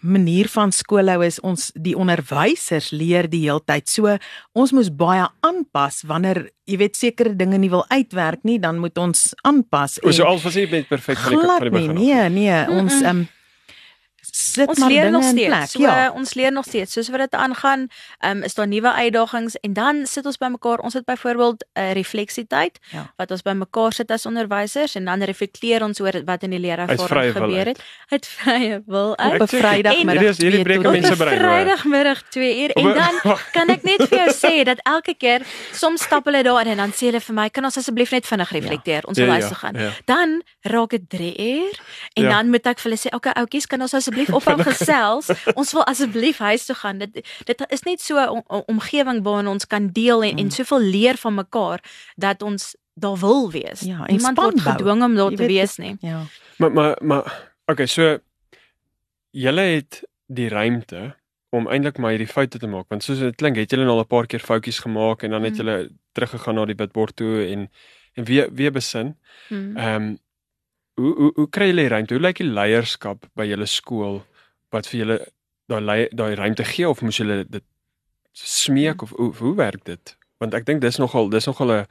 [0.03, 3.88] manier van skoolhou is ons die onderwysers leer die heeltyd.
[3.88, 4.17] So
[4.59, 8.99] ons moes baie aanpas wanneer jy weet sekere dinge nie wil uitwerk nie, dan moet
[8.99, 9.99] ons aanpas.
[10.03, 11.95] O, so alles was nie perfek van die begin.
[11.99, 13.31] Nee, nee, ons ehm um,
[14.31, 15.47] sit ons maar leer nog steeds.
[15.47, 16.11] Plek, so, ja.
[16.15, 16.93] ons leer nog steeds.
[16.93, 17.89] Soos wat dit aangaan,
[18.27, 20.79] um, is daar nuwe uitdagings en dan sit ons bymekaar.
[20.79, 23.13] Ons het byvoorbeeld 'n uh, refleksietyd ja.
[23.17, 27.33] wat ons bymekaar sit as onderwysers en dan reflekteer ons oor wat in die leerervaring
[27.33, 27.83] gebeur het.
[28.07, 29.41] Het vrye wil uit.
[29.41, 30.37] Op Vrydagmiddag.
[30.37, 31.39] Hierdie breek mense brein.
[31.39, 36.03] Vrydagmiddag 2 uur en dan kan ek net vir jou sê dat elke keer soms
[36.03, 39.03] stap hulle daar en dan sê hulle vir my, "Kan ons asseblief net vinnig reflekteer?
[39.03, 39.09] Ja.
[39.09, 39.91] Ons wil ja, huis toe gaan." Ja, ja.
[40.05, 41.81] Dan raak dit 3 uur
[42.13, 42.29] en ja.
[42.29, 45.31] dan moet ek vir hulle sê, "Oké, okay, oudjies, kan ons asseblief ophou gesels.
[45.55, 46.98] ons wil asseblief huis toe gaan.
[46.98, 50.38] Dit dit is net so 'n om, omgewing waarin ons kan deel en mm.
[50.38, 51.81] en soveel leer van mekaar
[52.16, 53.81] dat ons daar wil wees.
[53.81, 55.96] Ja, Niemand word gedwing om daar te wees nie.
[56.01, 56.22] Ja.
[56.57, 58.18] Maar maar maar okay, so
[59.31, 61.16] julle het die ruimte
[61.48, 64.07] om eintlik maar hierdie foute te maak want soos dit klink het julle al 'n
[64.07, 65.59] paar keer foutjies gemaak en dan het mm.
[65.59, 67.70] julle teruggegaan na die bidbord toe en
[68.14, 69.16] en weer weer besin.
[69.48, 69.77] Mm.
[69.77, 70.09] Ehm mm.
[70.09, 70.18] um,
[70.95, 72.15] hoe hoe hoe kry julle ruimte?
[72.15, 74.23] Hoe lyk die leierskap by julle skool
[74.75, 75.19] wat vir julle
[75.73, 77.65] daai daai ruimte gee of moet julle dit
[78.33, 80.17] smeek of hoe, hoe werk dit?
[80.43, 81.87] Want ek dink dis nogal dis nogal 'n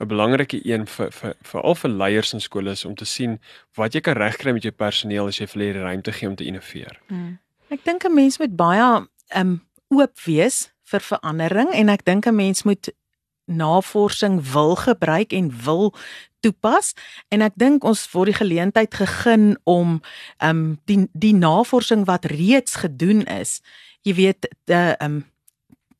[0.00, 3.38] 'n belangrike een vir vir vir al vir leiers in skole is om te sien
[3.76, 6.44] wat jy kan regkry met jou personeel as jy vir hulle ruimte gee om te
[6.44, 7.00] innoveer.
[7.08, 7.38] Hmm.
[7.70, 12.34] Ek dink 'n mens moet baie um oop wees vir verandering en ek dink 'n
[12.34, 12.92] mens moet
[13.46, 15.94] navorsing wil gebruik en wil
[16.44, 16.92] toepas
[17.34, 19.98] en ek dink ons word die geleentheid gegee om
[20.38, 23.60] ehm um, die die navorsing wat reeds gedoen is,
[24.04, 25.22] jy weet, te ehm um,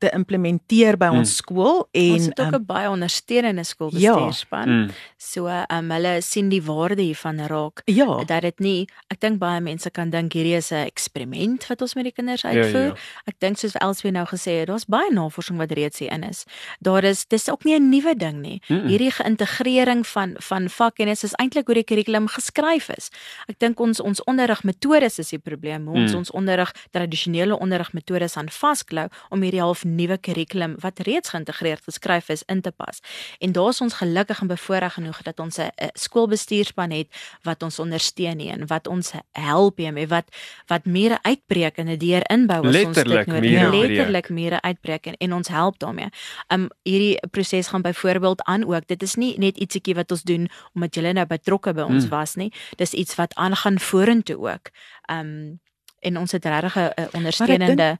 [0.04, 1.36] te implementeer by ons Mm.
[1.40, 4.68] skool en ons het ook ehm, 'n baie ondersteunende skoolbestuurspan.
[4.68, 4.90] Mm.
[5.16, 9.60] So um, hulle sien die waarde hiervan raak ja, dat dit nie ek dink baie
[9.60, 12.84] mense kan dink hierdie is 'n eksperiment wat ons met die kinders Ja, ja, uitvoer.
[12.86, 12.94] ja.
[13.26, 16.44] Ek dink soos Elsbie nou gesê het, daar's baie navorsing wat reeds hier in is.
[16.80, 18.60] Daar is dis ook nie 'n nuwe ding nie.
[18.68, 18.86] Mm -mm.
[18.88, 23.10] Hierdie geïntegreering van van vakkennis is eintlik hoe die kurrikulum geskryf is.
[23.48, 25.86] Ek dink ons ons onderrigmetodes is die probleem.
[25.86, 26.18] Hoe ons Mm.
[26.18, 32.28] ons onderrig tradisionele onderrigmetodes aan vasklou om hierdie half nuwe kurrikulum wat reeds geïntegreerd geskryf
[32.28, 33.00] is in te pas.
[33.38, 37.08] En daar's ons gelukkig en bevoorreg genoeg dat ons 'n skoolbestuurspan het
[37.42, 40.24] wat ons ondersteun en wat ons help hiermee wat
[40.66, 43.72] wat mure uitbreek en 'n deur inbou as ons dit Letterlik nodig het.
[43.72, 46.08] Letterlik mure uitbreek en, en ons help daarmee.
[46.48, 48.86] Um hierdie proses gaan byvoorbeeld aan ook.
[48.86, 52.10] Dit is nie net ietsiekie wat ons doen omdat julle nou betrokke by ons Mm.
[52.10, 52.52] was nie.
[52.76, 54.70] Dis iets wat aangaan vorentoe ook.
[55.10, 55.60] Um
[56.00, 57.98] en ons het regtig 'n ondersteunende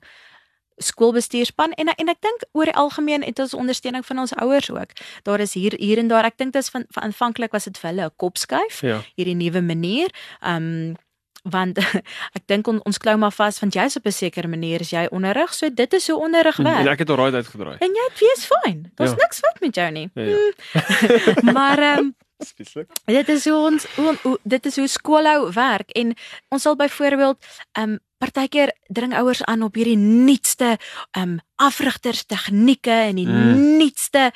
[0.77, 4.91] skoolbestuurspan en en ek dink oor die algemeen het ons ondersteuning van ons ouers ook.
[5.23, 6.25] Daar is hier hier en daar.
[6.25, 9.01] Ek dink dis van, van aanvanklik was dit vir hulle 'n kopskuif Ja.
[9.17, 10.11] hierdie nuwe manier.
[10.43, 10.97] Um
[11.45, 11.79] want
[12.39, 15.07] ek dink on, ons klou maar vas want jy's op 'n sekere manier is jy
[15.11, 16.87] onderrig, so dit is hoe onderrig En werk.
[16.89, 17.77] ek het alraai uitgedraai.
[17.81, 18.91] En jy wees fyn.
[18.97, 19.17] Daar's Ja.
[19.17, 20.11] niks fout met jou nie.
[20.15, 21.53] Ja, ja.
[21.57, 22.91] Maar ehm um, Spesifiek.
[23.07, 26.15] dit is hoe ons hoe, hoe dit is hoe skoolhou werk en
[26.51, 27.39] ons sal byvoorbeeld
[27.73, 30.77] ehm um, partykeer dring ouers aan op hierdie nuutste
[31.13, 33.77] ehm um, afrigters tegnieke en die Mm.
[33.79, 34.31] nuutste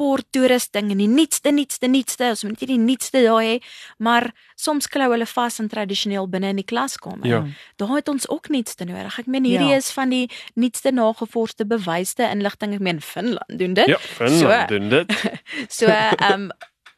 [0.00, 3.56] sporttoerusting en die nuutste nuutste nuutste ons moet nie die nuutste daai hê
[3.98, 7.26] maar soms klou hulle vas aan tradisioneel binne in die klaskamer.
[7.28, 7.42] Ja.
[7.76, 9.18] Daar het ons ook nuutste nodig.
[9.18, 9.76] Ek meen hierdie Ja.
[9.76, 12.74] is van die nuutste nagevorsde bewyste inligting.
[12.74, 13.86] Ek meen Finland doen dit.
[13.86, 15.12] Ja, Finland doen dit.
[15.78, 16.50] So ehm um,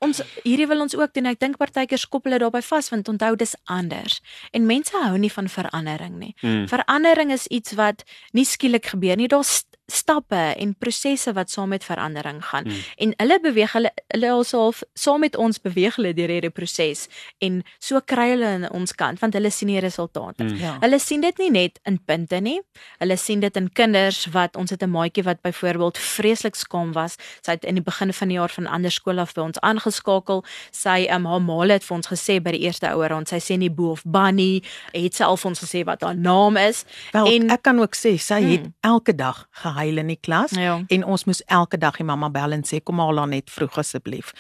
[0.05, 1.27] ons hierdie wil ons ook doen.
[1.31, 4.21] Ek dink partykeer skop hulle daarbey vas want onthou dis anders.
[4.53, 6.35] En mense hou nie van verandering nie.
[6.43, 6.69] Mm.
[6.71, 9.29] Verandering is iets wat nie skielik gebeur nie.
[9.29, 12.65] Daar's stappe en prosesse wat saam met verandering gaan.
[12.67, 12.83] Mm.
[12.97, 17.07] En hulle beweeg hulle hulle alself saam met ons beweeg hulle deur hierdie proses
[17.45, 20.45] en so kry hulle aan ons kant want hulle sien die resultate.
[20.45, 20.57] Mm.
[20.61, 20.77] ja.
[20.83, 22.61] Hulle sien dit nie net in punte nie.
[22.99, 27.17] Hulle sien dit in kinders wat ons het 'n maatjie wat byvoorbeeld vreeslik skaam was.
[27.41, 29.61] Sy het in die begin van die jaar van 'n ander skool af by ons
[29.61, 30.45] aangeskakel.
[30.71, 33.57] Sy um, haar ma het vir ons gesê by die eerste ouer rond, sy sê
[33.59, 36.85] nie Bo of Bunny, het sy al vir ons gesê wat haar naam is.
[37.13, 38.75] Wel, En- ek kan ook sê sy het Mm.
[38.81, 39.49] elke dag
[39.79, 40.81] gehuil in die klas Ja.
[40.89, 43.79] en ons moes elke dag die mamma bel en sê kom haal haar net vroeg
[43.79, 44.33] asseblief.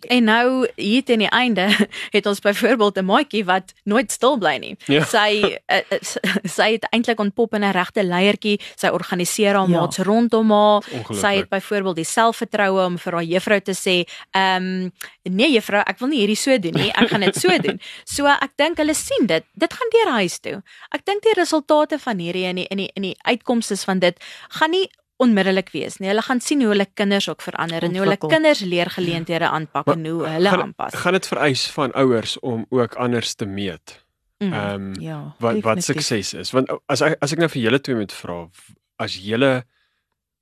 [0.00, 1.68] En nou hier teen die einde
[2.16, 4.76] het ons byvoorbeeld 'n maatjie wat nooit stil bly nie.
[4.86, 5.04] Ja.
[5.04, 5.98] Sy uh,
[6.44, 8.60] sy het eintlik ontpop in 'n regte leiertjie.
[8.76, 9.80] Sy organiseer haar Ja.
[9.80, 10.82] maats rondom haar.
[11.10, 15.82] Sy het byvoorbeeld die selfvertroue om vir haar juffrou te sê, "Ehm um, nee juffrou,
[15.86, 16.90] ek wil nie hierdie so doen nie.
[16.92, 17.80] Ek gaan dit so doen."
[18.16, 19.44] So ek dink hulle sien dit.
[19.54, 20.62] Dit gaan deur huis toe.
[20.90, 24.16] Ek dink die resultate van hierdie in die in die in die uitkomste van dit
[24.48, 26.08] gaan nie onmiddellik wees nie.
[26.10, 30.06] Hulle gaan sien hoe hulle kinders ook verander en hoe hulle kinders leergeleenthede aanpak en
[30.06, 30.94] hoe hulle gaan, aanpas.
[30.94, 34.04] Gaan dit vereis van ouers om ook anders te meet?
[34.38, 34.52] Mm.
[34.52, 35.34] Ehm um, Ja.
[35.38, 36.50] wat wat sukses is.
[36.50, 38.48] Want as as ek nou vir julle twee moet vra,
[38.96, 39.64] as julle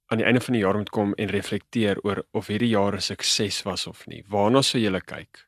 [0.07, 3.01] aan die einde van die jaar moet kom en reflekteer oor of hierdie jaar 'n
[3.01, 5.47] sukses was of nie, waarna sou julle kyk?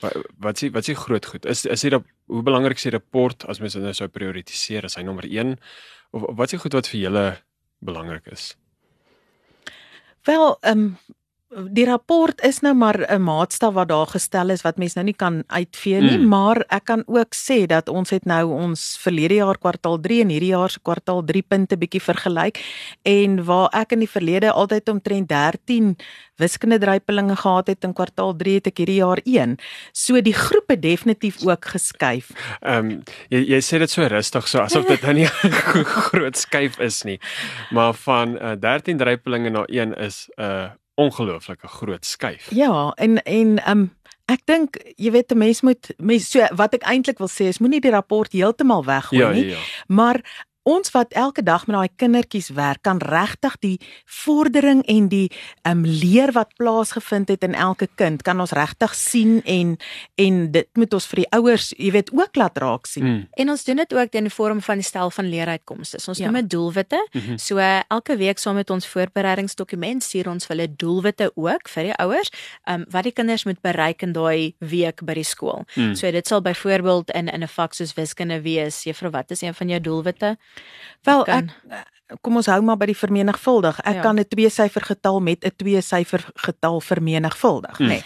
[0.00, 1.46] Wat wat is wat is die groot goed?
[1.46, 1.92] Is is dit
[2.26, 5.56] hoe belangrik is die rapport as mens nou sou prioritiseer as hy nommer 1
[6.10, 7.26] of wat is die goed wat vir julle
[7.86, 8.56] belangrik is?
[10.22, 10.98] Wel, ehm um,
[11.50, 15.14] die rapport is nou maar 'n maatstaf wat daar gestel is wat mens nou nie
[15.14, 16.28] kan uitvee nie, Mm.
[16.28, 20.28] maar ek kan ook sê dat ons het nou ons verlede jaar kwartaal 3 en
[20.28, 22.58] hierdie jaar se kwartaal 3 punte bietjie vergelyk
[23.04, 25.96] en waar ek in die verlede altyd omtrent 13
[26.36, 29.56] wiskunde drypelinge gehad het in kwartaal 3 het ek hierdie jaar 1.
[29.92, 32.30] So die groep het definitief ook geskuif.
[32.60, 36.36] Ehm um, jy jy sê dit so rustig so asof dit nou nie 'n groot
[36.36, 37.20] skuif is nie.
[37.70, 42.50] Maar van uh, 13 drypelinge na 1 is 'n uh, ongelooflike groot skuif.
[42.56, 43.86] Ja, en en um,
[44.32, 47.60] ek dink jy weet 'n mens moet mens so wat ek eintlik wil sê is
[47.62, 49.64] moenie die rapport heeltemal weggooi ja, nie, ja, ja.
[49.86, 50.22] maar
[50.66, 55.28] ons wat elke dag met daai kindertjies werk kan regtig die vordering en die
[55.62, 59.76] ehm um, leer wat plaasgevind het in elke kind kan ons regtig sien en
[60.16, 63.04] en dit moet ons vir die ouers, jy weet, ook laat raak sien.
[63.06, 63.22] Mm.
[63.42, 66.00] En ons doen dit ook in die vorm van die stel van leeruitkomste.
[66.08, 66.24] Ons Ja.
[66.24, 66.98] noem dit doelwitte.
[67.12, 67.36] Mhm.
[67.38, 71.94] So uh, elke week saam met ons voorbereidingsdokument stuur ons hulle doelwitte ook vir die
[72.02, 72.30] ouers,
[72.68, 75.64] um, wat die kinders moet bereik in daai week by die skool.
[75.76, 75.94] Mm.
[75.94, 78.82] So dit sal byvoorbeeld in in 'n vak soos wiskunde wees.
[78.84, 80.36] Juffrou, wat is een van jou doelwitte?
[81.02, 81.50] Wel, kan-
[82.08, 83.78] ek kom ons hou maar by die vermenigvuldig.
[83.84, 84.00] Ek Ja.
[84.02, 87.86] kan 'n twee syfer getal met 'n twee syfer getal vermenigvuldig, Hmm.
[87.86, 87.88] nê.
[87.88, 88.02] Nee.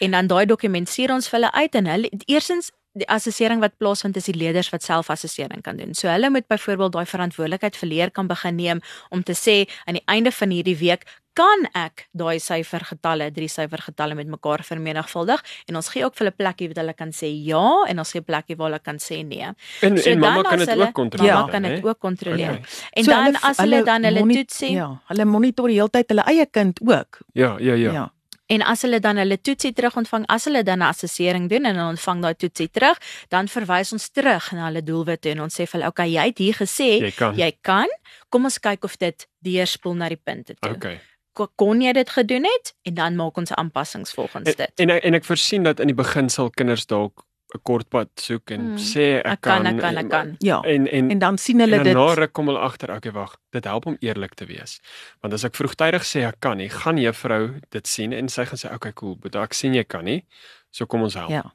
[0.00, 3.76] En dan daai dokument stuur ons vir hulle uit en hulle eersins die assessering wat
[3.78, 5.94] plaasvind is die leerders wat selfassessering kan doen.
[5.94, 9.94] So hulle moet byvoorbeeld daai verantwoordelikheid vir leer kan begin neem om te sê aan
[9.94, 11.04] die einde van hierdie week
[11.36, 16.36] kan ek daai syfergetalle, drie syfergetalle met mekaar vermenigvuldig en ons gee ook vir hulle
[16.36, 19.52] plekkie wat hulle kan sê ja en ons gee plekkie waar hulle kan sê nee.
[19.82, 21.34] En So en mamma dan kan dit ook kontroleer.
[21.34, 22.50] Mamma kan dit ook kontroleer.
[22.50, 22.64] Okay.
[22.96, 26.08] En So dan hulle- as hulle dan hulle toetsie Ja, hulle monitor die hele tyd
[26.08, 27.18] hulle eie kind ook.
[27.32, 27.92] Ja, ja, ja.
[27.92, 28.10] ja.
[28.48, 31.74] En as hulle dan hulle toetsie terug ontvang, as hulle dan 'n assessering doen en
[31.76, 32.96] hulle ontvang daai toetsie terug,
[33.28, 36.38] dan verwys ons terug na hulle doelwitte en ons sê vir hulle, "Oké, jy het
[36.38, 37.34] hier gesê Jy kan.
[37.36, 37.88] jy kan.
[38.30, 40.74] Kom ons kyk of dit deurspoel na die punte toe.
[40.74, 41.00] Okay.
[41.36, 44.72] Ko- Kon jy dit gedoen het en dan maak ons aanpassings volgens En, dit.
[44.80, 47.22] en ek- en ek voorsien dat in die begin sal kinders dalk
[47.54, 48.76] 'n kort pad soek en Hmm.
[48.76, 50.36] sê ek, Ek kan, ek kan, ek kan.
[50.40, 50.60] Ja.
[50.62, 51.94] En en En dan sien hulle en dit.
[51.94, 54.80] dan na ruk kom hulle agter, okay, wag, dit help om eerlik te wees.
[55.20, 58.58] Want as ek vroegtydig sê ek kan nie, gaan juffrou dit sien en sy gaan
[58.58, 60.24] sê, okay, cool, but ek sien jy kan nie.
[60.70, 61.30] So kom ons help.
[61.30, 61.52] Ja.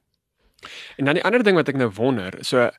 [0.98, 2.70] En dan die ander ding wat ek nou wonder, so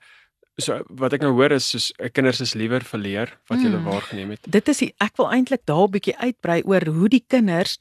[0.59, 3.85] so wat ek nou hoor is soos eh, kinders is liewer verleer wat jy Mm.
[3.85, 4.41] waargeneem het.
[4.49, 7.79] Dit is die, ek wil eintlik daar 'n bietjie uitbrei oor hoe die kinders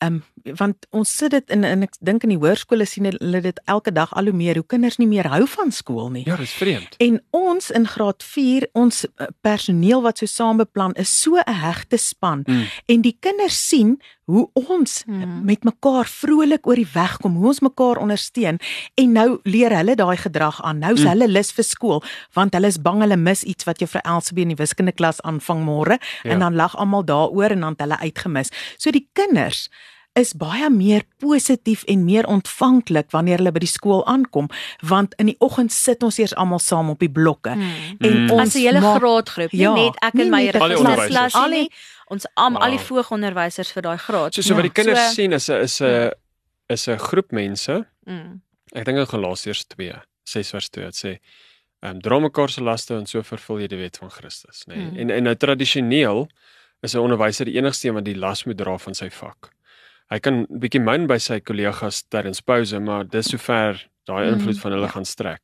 [0.00, 0.14] ehm
[0.46, 3.60] um, want ons sit dit in en ek dink in die hoërskole sien hulle dit
[3.66, 6.22] elke dag al hoe meer hoe kinders nie meer hou van skool nie.
[6.26, 6.94] Ja, dis vreemd.
[6.98, 11.52] En ons in graad 4, ons eh, personeel wat so saam beplan is so 'n
[11.52, 12.64] hegte span Mm.
[12.86, 15.44] en die kinders sien hoe ons Mm.
[15.44, 18.58] met mekaar vrolik oor die weg kom, hoe ons mekaar ondersteun
[19.00, 20.78] en nou leer hulle daai gedrag aan.
[20.84, 21.08] Nou is Mm.
[21.08, 22.02] hulle lus vir skool
[22.36, 25.98] want hulle is bang hulle mis iets wat juffrou Elsabie in die wiskundeklas aanvang môre
[26.24, 26.30] Ja.
[26.30, 28.50] en dan lag almal daaroor en dan het hulle uitgemis.
[28.78, 29.68] So die kinders
[30.18, 34.48] is baie meer positief en meer ontvanklik wanneer hulle by die skool aankom
[34.82, 37.96] want in die oggend sit ons eers almal saam op die blokke Hmm.
[38.00, 38.30] en Mm.
[38.30, 41.34] ons As 'n hele graadgroep, nie Ja, net ek en my Al die registerklas onderwysers.
[41.34, 41.42] nie.
[41.42, 41.70] Al die-
[42.10, 42.86] Ons am al die Wow.
[42.86, 44.34] voogonderwysers vir daai graad.
[44.34, 46.10] So so wat die Ja, kinders so- sien is 'n is 'n
[46.68, 47.86] is 'n groep mense.
[48.06, 48.40] Mm.
[48.72, 49.92] Ek dink in Galasiërs 2,
[50.24, 51.18] 6 vers 2 dit sê
[51.82, 54.74] ehm um, dra mekaar se laste en so vervul jy die wet van Christus, nê.
[54.76, 54.90] Nee.
[54.90, 54.96] Mm.
[54.98, 56.28] En en nou tradisioneel
[56.82, 59.50] is 'n onderwyser die enigste een wat die las moet dra van sy vak.
[60.10, 64.58] Hy kan bietjie min by sy kollegas tydens pouse, maar dis sover daai Mm, invloed
[64.62, 64.92] van hulle ja.
[64.94, 65.40] gaan strek.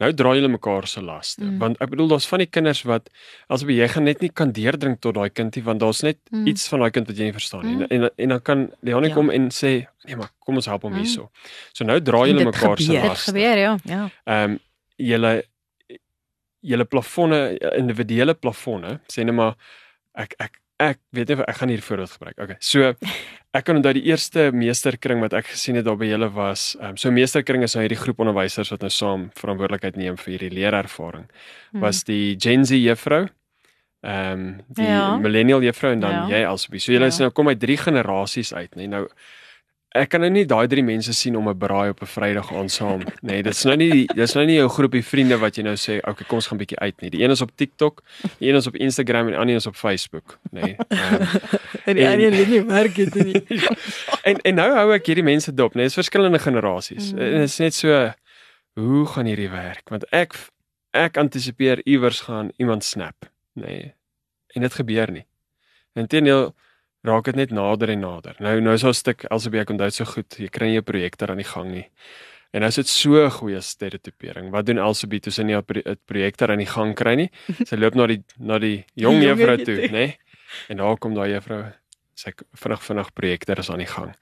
[0.00, 1.58] Nou dra julle mekaar se laste, Mm.
[1.58, 3.08] want ek bedoel daar's van die kinders wat
[3.48, 6.46] asof jy gaan net nie kan deurdrink tot daai kind nie, want daar's net Mm.
[6.46, 7.74] iets van daai kind wat jy nie verstaan nie.
[7.76, 7.82] Mm.
[7.90, 9.14] En, en en dan kan Leonie Ja.
[9.14, 10.98] kom en sê, nee maar kom ons help hom Mm.
[10.98, 11.30] hierso.
[11.72, 13.00] So nou dra julle mekaar se gebeur.
[13.00, 13.30] Dit laste.
[13.32, 13.78] gebeur ja.
[13.84, 14.58] ja Ehm um,
[14.98, 15.44] julle
[16.62, 19.54] julle plafonne individuele plafonne sê net maar
[20.14, 22.38] ek ek ek weet nie ek gaan hier voorbeeld gebruik.
[22.42, 22.56] Okay.
[22.60, 22.94] So
[23.54, 26.90] ek kan onthou die eerste meesterkring wat ek gesien het daar by julle was, ehm
[26.90, 30.50] um, so meesterkring is nou hierdie groep onderwysers wat nou saam verantwoordelikheid neem vir hierdie
[30.58, 31.28] leerervaring.
[31.72, 31.80] Hmm.
[31.80, 33.28] Was die Gen Z juffrou
[34.04, 35.16] ehm um, die Ja.
[35.16, 36.26] millennial juffrou en dan Ja.
[36.38, 36.78] jy alsbe.
[36.80, 37.24] So julle is Ja.
[37.24, 38.88] nou kom uit drie generasies uit, nê.
[38.88, 39.06] Nou
[39.94, 42.68] ek kan nou nie daai drie mense sien om 'n braai op 'n Vrydag aan
[42.68, 43.12] saam, nê.
[43.22, 46.26] Nee, dit's nou nie dis nou nie jou groepie vriende wat jy nou sê, okay,
[46.26, 47.10] kom ons gaan bietjie uit nie.
[47.10, 48.02] Die een is op TikTok,
[48.38, 50.60] die een is op Instagram en die ander is op Facebook, nê.
[50.60, 50.76] Nee.
[50.88, 51.28] Um,
[51.88, 53.42] en die ander het nie werk het nie
[54.28, 55.76] en en nou hou ek hierdie mense dop, nê.
[55.76, 57.12] Nee, dis verskillende generasies.
[57.12, 57.18] Mm.
[57.18, 58.12] En dit is net so
[58.74, 59.88] hoe gaan hierdie werk?
[59.88, 60.34] Want ek
[60.90, 63.66] ek antisipeer iewers gaan iemand snap, nê.
[63.66, 63.94] Nee.
[64.54, 65.26] En dit gebeur nie.
[65.94, 66.54] Inteendeel
[67.04, 68.36] raak dit net nader en nader.
[68.40, 70.84] Nou nou is daar 'n stuk alsoos ek onthou so goed, jy kry nie 'n
[70.84, 71.88] projektor aan die gang nie.
[72.52, 74.50] En nou is dit so 'n goeie stereotypering.
[74.50, 77.30] Wat doen Elsabie toe sy nie 'n pro- 'n projektor aan die gang kry nie?
[77.68, 79.90] Sy loop na die na die jong juffrou toe, nê?
[79.90, 80.18] Nee?
[80.68, 81.72] En daar kom daai juffrou
[82.14, 84.14] sy k- vinnig vinnig projektor is aan die gang.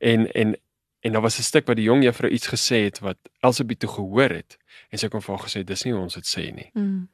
[0.00, 0.56] En en
[1.00, 3.88] en daar was 'n stuk wat die jong juffrou iets gesê het wat Elsabie toe
[3.88, 4.58] gehoor het
[4.90, 6.70] en sy kom vir haar gesê dis nie ons dit sê nie.
[6.74, 7.08] Mm.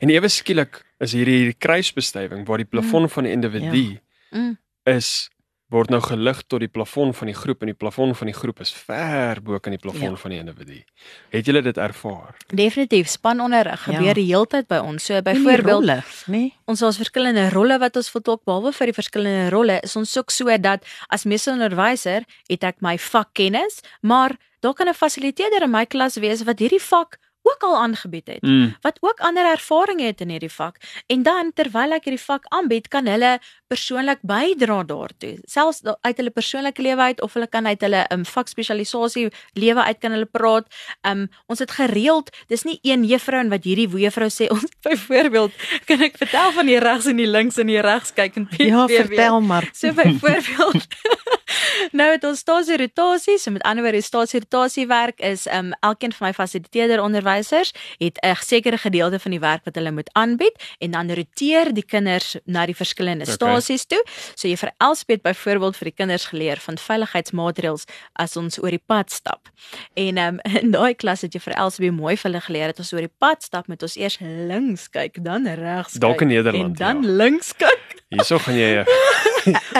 [0.00, 4.00] En ewe skielik is hierdie hierdie kruisbestuiving waar die plafon van die individu
[4.34, 4.56] Mm.
[4.84, 5.28] is
[5.72, 8.60] word nou gelig tot die plafon van die groep en die plafon van die groep
[8.60, 10.16] is ver bo kan die plafon Ja.
[10.16, 10.82] van die individu.
[11.32, 12.36] Het julle dit ervaar?
[12.54, 14.12] Definitief spanonderrig gebeur Ja.
[14.14, 15.04] die heeltyd by ons.
[15.04, 15.84] So byvoorbeeld
[16.28, 20.16] nê ons het verskillende rolle wat ons voltooid behalwe vir die verskillende rolle is ons
[20.18, 25.70] ook so dat as meesteronderwyser het ek my vakkennis, maar daar kan 'n fasiliteerder in
[25.70, 28.74] my klas wees wat hierdie vak ook al aangebied het Mm.
[28.80, 30.76] wat ook ander ervaring het in hierdie vak.
[31.06, 33.38] En dan terwyl ek hierdie vak aanbied kan hulle
[33.68, 35.38] persoonlik bydra daartoe.
[35.44, 39.98] Selfs uit hulle persoonlike lewe uit of hulle kan uit hulle um, vakspesialisasie lewe uit
[40.00, 40.66] kan hulle praat.
[41.06, 44.48] Um, ons het gereeld dis nie een juffrou en wat hierdie juffrou sê.
[44.54, 45.52] Ons byvoorbeeld
[45.86, 48.86] kan ek vertel van die regs en die links en die regs kyk en ja
[48.86, 49.06] PVV.
[49.06, 49.68] vertel maar.
[49.72, 50.86] So byvoorbeeld
[51.98, 56.12] Nou het ons stasie rotasie, so met ander woorde stasie rotasie werk is um elkeen
[56.12, 60.56] van my fasiliteerder onderwysers het 'n sekere gedeelte van die werk wat hulle moet aanbied
[60.78, 63.34] en dan roteer die kinders na die verskillende Okay.
[63.34, 64.02] stasies toe.
[64.34, 68.82] So jy vir Elspet byvoorbeeld vir die kinders geleer van veiligheidsmaatreëls as ons oor die
[68.86, 69.48] pad stap.
[69.94, 72.92] En um in daai klas het jy vir Elspet mooi vir hulle geleer dat ons
[72.92, 76.00] oor die pad stap met ons eers links kyk, dan regs kyk.
[76.00, 77.16] Dalk in Nederland, en dan ja.
[77.24, 78.02] links kyk.
[78.08, 78.84] Hierso gaan jy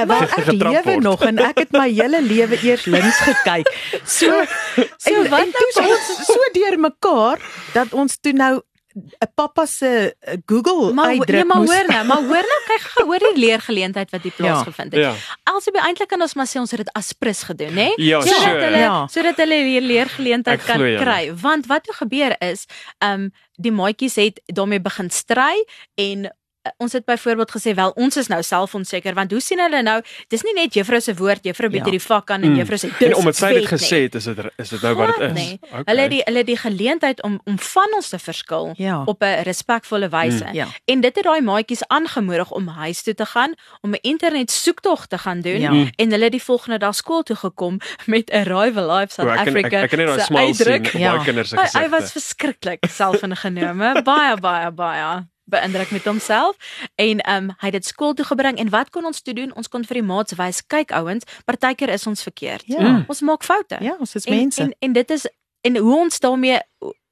[0.06, 3.70] Wel ek lewe nog en ek het my hele lewe eers links gekyk.
[4.04, 4.30] So
[5.04, 7.40] So en, wat nou ons so deur mekaar
[7.74, 8.60] dat ons toe nou
[8.94, 12.46] 'n pappa se eh, Google Maar ho- uitdruk nee, maar moes hoor nou, maar hoor
[12.50, 15.00] nou kyk gou oor die leergeleentheid wat hier plaasgevind het.
[15.02, 15.12] ja.
[15.50, 17.90] Alsbe eintlik kan ons maar sê ons het dit as prins gedoen, hè?
[17.96, 18.60] Ja, sodat so.
[18.68, 19.06] hulle Ja.
[19.10, 21.02] sodat hulle weer leergeleentheid Ek kan glo julle.
[21.02, 21.34] kry.
[21.34, 22.66] Want wat toe gebeur is,
[23.02, 25.64] ehm um, die maatjies het daarmee begin stry
[25.98, 26.30] en
[26.78, 30.42] ons het byvoorbeeld gesê wel ons is nou selfonseker want hoe sien hulle nou dis
[30.42, 31.90] nie net juffrou se woord juffrou bied Ja.
[31.90, 32.56] hierdie vak aan en Mm.
[32.60, 35.16] juffrou sê En dis omdat sy dit gesê het, is dit is dit nou wat
[35.18, 35.32] dit is.
[35.34, 35.58] nie.
[35.62, 35.82] Okay.
[35.86, 39.02] Hulle die hulle die geleentheid om om van ons te verskil Ja.
[39.04, 40.48] op 'n respekvolle wyse.
[40.52, 40.66] Ja.
[40.84, 45.06] En dit het daai maatjies aangemoedig om huis toe te gaan, om 'n internet soektog
[45.06, 45.70] te gaan doen Ja.
[45.72, 45.90] Mm.
[45.96, 49.48] en hulle die volgende dag skool toe gekom met Arrival Live South O, ek ek,
[49.48, 49.76] Africa.
[49.82, 51.12] ek kan net daai smile sien Ja.
[51.16, 51.90] baie kinders se Hy, hy gesigte.
[51.90, 56.56] was verskriklik selfingenome, baie baie baie beïndruk met homself
[56.94, 59.54] en ehm um, hy het dit skool toe gebring en wat kon ons toe doen?
[59.54, 62.66] Ons kon vir die maats wys, kyk ouens, partykeer is ons verkeerd.
[62.66, 63.04] Ja.
[63.08, 63.78] Ons maak foute.
[63.80, 64.62] Ja, ons is en, mense.
[64.62, 65.26] En en dit is
[65.60, 66.60] en hoe ons daarmee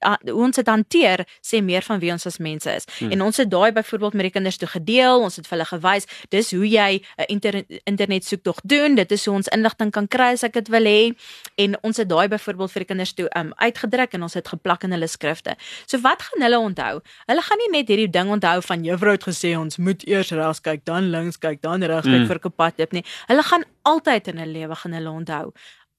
[0.05, 2.85] uh, ons dit hanteer sê meer van wie ons as mense is.
[2.99, 3.11] Hmm.
[3.13, 6.07] En ons het daai byvoorbeeld met die kinders toe gedeel, ons het vir hulle gewys
[6.31, 10.33] dis hoe jy 'n inter internet soektog doen, dit is hoe ons inligting kan kry
[10.33, 11.15] as ek dit wil hê.
[11.57, 14.83] En ons het daai byvoorbeeld vir die kinders toe um, uitgedruk en ons het geplak
[14.85, 15.57] in hulle skrifte.
[15.87, 17.01] So wat gaan hulle onthou?
[17.27, 20.61] Hulle gaan nie net hierdie ding onthou van juffrou het gesê ons moet eers regs
[20.61, 22.27] kyk, dan links kyk, dan regs kyk Mm.
[22.27, 23.05] vir 'n pad loop nie.
[23.27, 25.53] Hulle gaan altyd in 'n lewe gaan hulle onthou.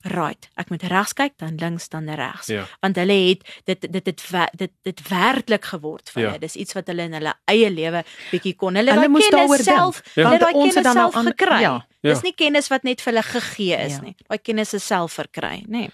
[0.06, 2.66] Right, ek moet regs kyk, dan links, dan regs Ja.
[2.82, 6.28] want hulle het dit dit wer- dit dit werklik geword vir Ja.
[6.30, 6.40] hulle.
[6.40, 8.76] Dis iets wat hulle in hulle eie lewe bietjie kon.
[8.76, 10.12] Hulle Hulle moes daaroor self, Ja.
[10.16, 11.60] hulle Want daai ons het kennis dan nou self aan- gekry.
[11.62, 11.86] ja.
[12.02, 12.22] Dis Ja.
[12.24, 14.02] nie kennis wat net vir hulle gegee is Ja.
[14.02, 14.16] nie.
[14.28, 15.68] Daai kennis is self verkry, nê.
[15.68, 15.92] Nee.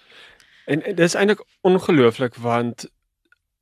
[0.67, 2.85] En en dis eintlik ongelooflik want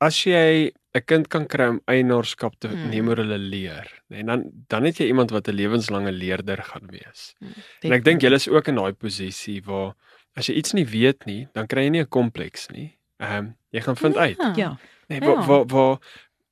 [0.00, 2.88] as jy 'n kind kan kry om eienaarskap te Hmm.
[2.90, 6.62] neem oor hulle leer, nê, en dan dan het jy iemand wat 'n lewenslange leerder
[6.62, 7.34] gaan wees.
[7.38, 7.52] Hmm.
[7.82, 9.94] En ek dink julle is ook in daai posisie waar
[10.38, 12.94] as jy iets nie weet nie, dan kry jy nie 'n kompleks nie.
[13.20, 14.36] Ehm um, jy gaan vind uit.
[14.56, 14.76] Ja.
[15.08, 15.26] Nee, Ja.
[15.26, 15.98] waar waar waar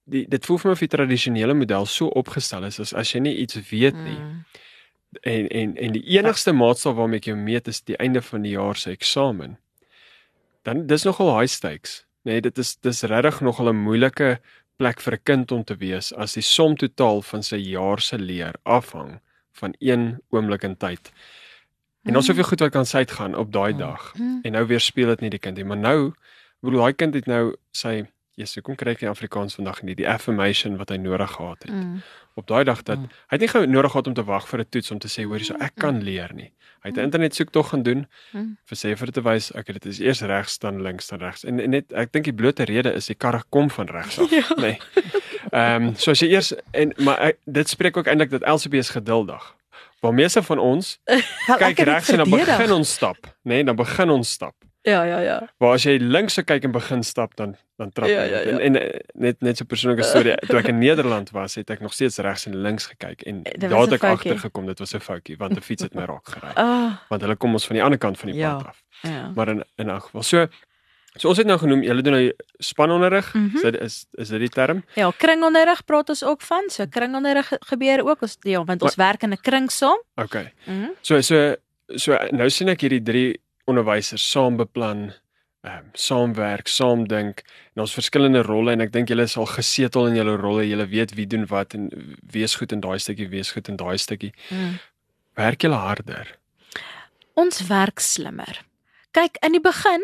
[0.08, 3.20] die dit voel vir my of die tradisionele model so opgestel is as as jy
[3.20, 4.44] nie iets weet nie Mm.
[5.22, 8.52] en en en die enigste maatstaf waarmee ek jou meet is die einde van die
[8.52, 9.56] jaar se eksamen.
[10.64, 12.04] Dan dis nogal high stakes.
[12.24, 14.40] Nee, dit is dis regtig nogal 'n moeilike
[14.78, 18.18] plek vir 'n kind om te wees as die som totaal van sy jaar se
[18.18, 19.20] leer afhang
[19.52, 21.12] van een oomblik in tyd.
[22.06, 24.12] En dan soveel goed wat kan sy uitgaan op daai dag.
[24.18, 24.40] Mm.
[24.42, 26.12] En nou weer speel dit nie die kind nie, maar nou
[26.62, 30.04] bedoel daai kind het nou sy Jesus, kom kry ek nie Afrikaans vandag nie, die
[30.08, 31.72] affirmation wat hy nodig gehad het.
[31.72, 32.02] Mm.
[32.36, 33.04] Op daai dag dat Mm.
[33.08, 35.24] hy het nie gou nodig gehad om te wag vir 'n toets om te sê
[35.24, 36.52] hoor hierso ek kan leer nie.
[36.82, 38.56] Hy het 'n internet soek tog gaan doen Mm.
[38.64, 41.44] vir sê vir te wys ek dit is eers regs dan links dan regs.
[41.44, 44.30] En, en net ek dink die blote rede is die karre kom van regs af,
[44.40, 44.42] Ja.
[44.56, 44.60] nê.
[44.60, 44.78] Nee.
[45.52, 48.90] Ehm so as jy eers en maar ek, dit spreek ook eintlik dat LCB is
[48.90, 49.54] geduldig.
[50.06, 50.98] Waar meeste van ons
[51.48, 54.54] Wel, kyk regs en dan begin ons stap, nê, nee, dan begin ons stap.
[54.86, 55.36] Ja, ja, ja.
[55.58, 58.14] Maar as jy links se kyk en begin stap dan dan trap jy.
[58.14, 58.52] Ja, ja, ja.
[58.54, 60.36] En, en eh, net net so 'n persoonlike storie.
[60.48, 63.80] Toe ek in Nederland was, het ek nog steeds regs en links gekyk en daar
[63.82, 64.30] het ek foutjie.
[64.32, 66.52] agtergekom dit was 'n foutjie want 'n fiets het my raak gery.
[66.62, 68.54] Ah, Want hulle kom ons van die ander kant van die Ja.
[68.56, 68.82] pad af.
[69.02, 69.32] ja.
[69.34, 70.22] Maar in in elk geval.
[70.22, 70.46] So
[71.16, 73.34] so ons het nou genoem, julle doen nou spanonderrig.
[73.34, 73.56] Mhm.
[73.56, 74.84] Is dit is is dit die term?
[74.94, 76.70] Ja, kringonderrig praat ons ook van.
[76.70, 79.98] So kringonderrig ge- gebeur ook ons ja, want ons werk in 'n kring saam.
[80.16, 80.52] Okay.
[80.66, 80.90] Mhm.
[81.02, 81.56] So so
[81.96, 85.12] so nou sien ek hierdie drie onderwysers saam beplan,
[85.64, 87.42] ehm um, saamwerk, saam dink
[87.74, 90.62] en ons verskillende rolle en ek dink julle is al gesetel in julle rolle.
[90.68, 91.90] Julle weet wie doen wat en
[92.32, 94.32] wie is goed in daai stukkie, wie is goed in daai stukkie.
[94.50, 94.78] Mm.
[95.36, 96.36] Werk julle harder.
[97.34, 98.62] Ons werk slimmer.
[99.12, 100.02] Kyk, in die begin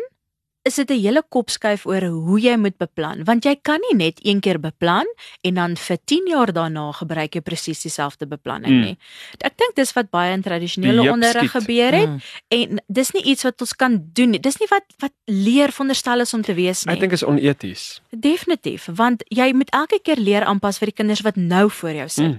[0.65, 4.19] is dit 'n hele kopskuif oor hoe jy moet beplan, want jy kan nie net
[4.25, 5.05] een keer beplan
[5.41, 8.81] en dan vir 10 jaar daarna gebruik jy presies dieselfde beplanning Mm.
[8.81, 8.97] nie.
[9.41, 12.19] Ek dink dis wat baie in tradisionele onderrig gebeur het Mm.
[12.49, 14.39] en dis nie iets wat ons kan doen nie.
[14.39, 16.93] Dis nie wat wat leer veronderstel is om te wees nie.
[16.95, 18.01] Ek dink is oneties.
[18.11, 22.07] Definitief, want jy moet elke keer leer aanpas vir die kinders wat nou voor jou
[22.09, 22.23] sit.
[22.25, 22.37] Mm.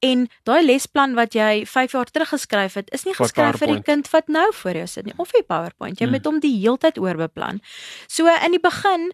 [0.00, 3.66] En daai lesplan wat jy 5 jaar terug geskryf het, is nie Vir geskryf vir
[3.66, 3.84] die PowerPoint.
[3.84, 5.98] kind wat nou voor jou sit nie of vir PowerPoint.
[5.98, 6.12] Jy Mm.
[6.12, 7.60] moet hom die heeltyd oorbeplan.
[8.08, 9.12] So in die begin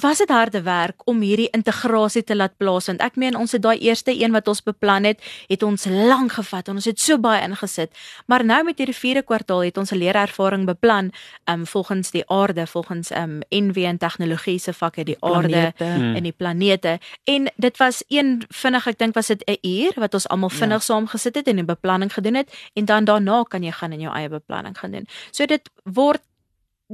[0.00, 3.02] was dit harde werk om hierdie integrasie te laat plaasvind.
[3.04, 5.20] Ek meen ons het daai eerste een wat ons beplan het,
[5.50, 7.92] het ons lank gevat en ons het so baie ingesit.
[8.26, 11.12] Maar nou met hierdie vierde kwartaal het ons 'n leerervaring beplan
[11.44, 15.84] um volgens die aarde, volgens um NW en tegnologie se vakke die aarde Planete.
[15.84, 16.14] Hmm.
[16.16, 16.98] en die planete.
[17.24, 20.78] En dit was een vinnig, ek dink was dit 'n uur wat ons almal vinnig
[20.78, 20.84] ja.
[20.84, 24.00] saam gesit het en 'n beplanning gedoen het en dan daarna kan jy gaan en
[24.00, 25.06] jou eie beplanning gaan doen.
[25.30, 26.20] So dit word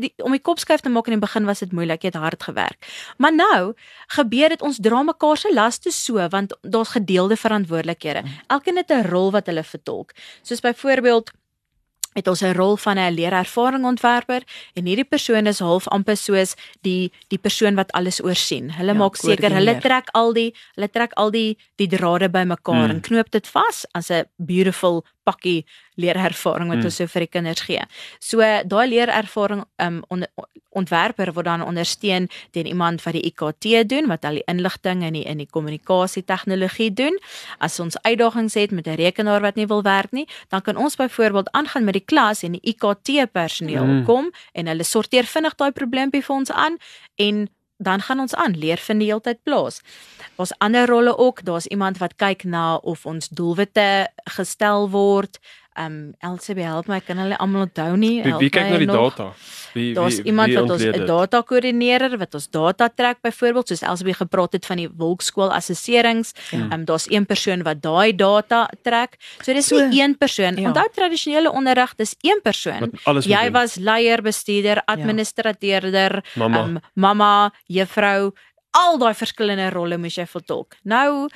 [0.01, 2.15] die om die kop skuif te maak in die begin was dit moeilik, jy het
[2.23, 2.87] hard gewerk.
[3.19, 3.75] Maar nou
[4.09, 8.23] gebeur dit ons dra mekaar se laste so want daar's gedeelde verantwoordelikhede.
[8.49, 10.13] Elkeen het 'n rol wat hulle vertolk.
[10.43, 11.31] Soos byvoorbeeld
[12.15, 14.43] het ons 'n rol van 'n leerervaringontwerper
[14.75, 18.71] en hierdie persoon is half amper soos die die persoon wat alles oorsien.
[18.73, 22.85] Hulle Ja, maak seker hulle trek al die hulle trek al die die drade bymekaar
[22.85, 22.91] Mm.
[22.91, 25.61] en knoop dit vas as 'n beautiful pakkie
[25.99, 26.85] leerervaring wat Mm.
[26.89, 27.83] ons so vir die kinders gee.
[28.21, 30.25] So daai leerervaring um on,
[30.79, 35.13] ontwerper word dan ondersteun deur iemand wat die IKT doen wat al die inligting en
[35.17, 37.19] die in die kommunikasie tegnologie doen.
[37.59, 40.97] As ons uitdagings het met 'n rekenaar wat nie wil werk nie, dan kan ons
[40.97, 43.99] byvoorbeeld aangaan met die klas en die IKT personeel Mm.
[43.99, 44.05] mm.
[44.05, 46.77] kom en hulle sorteer vinnig daai probleempie vir ons aan
[47.17, 47.49] en
[47.79, 49.81] dan gaan ons aan leer vind die hele tyd plaas.
[50.37, 51.45] Daar's ander rolle ook.
[51.45, 54.09] Daar's iemand wat kyk na of ons doelwitte
[54.39, 55.39] gestel word.
[55.79, 58.23] Um LCB help my, kan hulle almal onthou nie.
[58.23, 58.97] Wie, wie kyk na die nog.
[59.15, 59.33] data?
[59.75, 63.83] Wie Daar's iemand wie wat ons 'n data koördineerder wat ons data trek byvoorbeeld soos
[63.83, 66.33] Elsbie gepraat het van die wolkskool assesserings.
[66.51, 66.59] Ja.
[66.59, 69.17] Ehm um, daar's een persoon wat daai data trek.
[69.43, 70.57] So dis So, nie een persoon.
[70.57, 70.67] ja.
[70.69, 72.91] Onthou tradisionele onderrig dis een persoon.
[73.23, 73.53] Jy doen.
[73.53, 76.63] was leier, bestuurder, administrateurder, Mamma.
[76.65, 78.33] um, mamma, juffrou,
[78.71, 80.75] al daai verskillende rolle moes jy vertolk.
[80.85, 81.29] Nou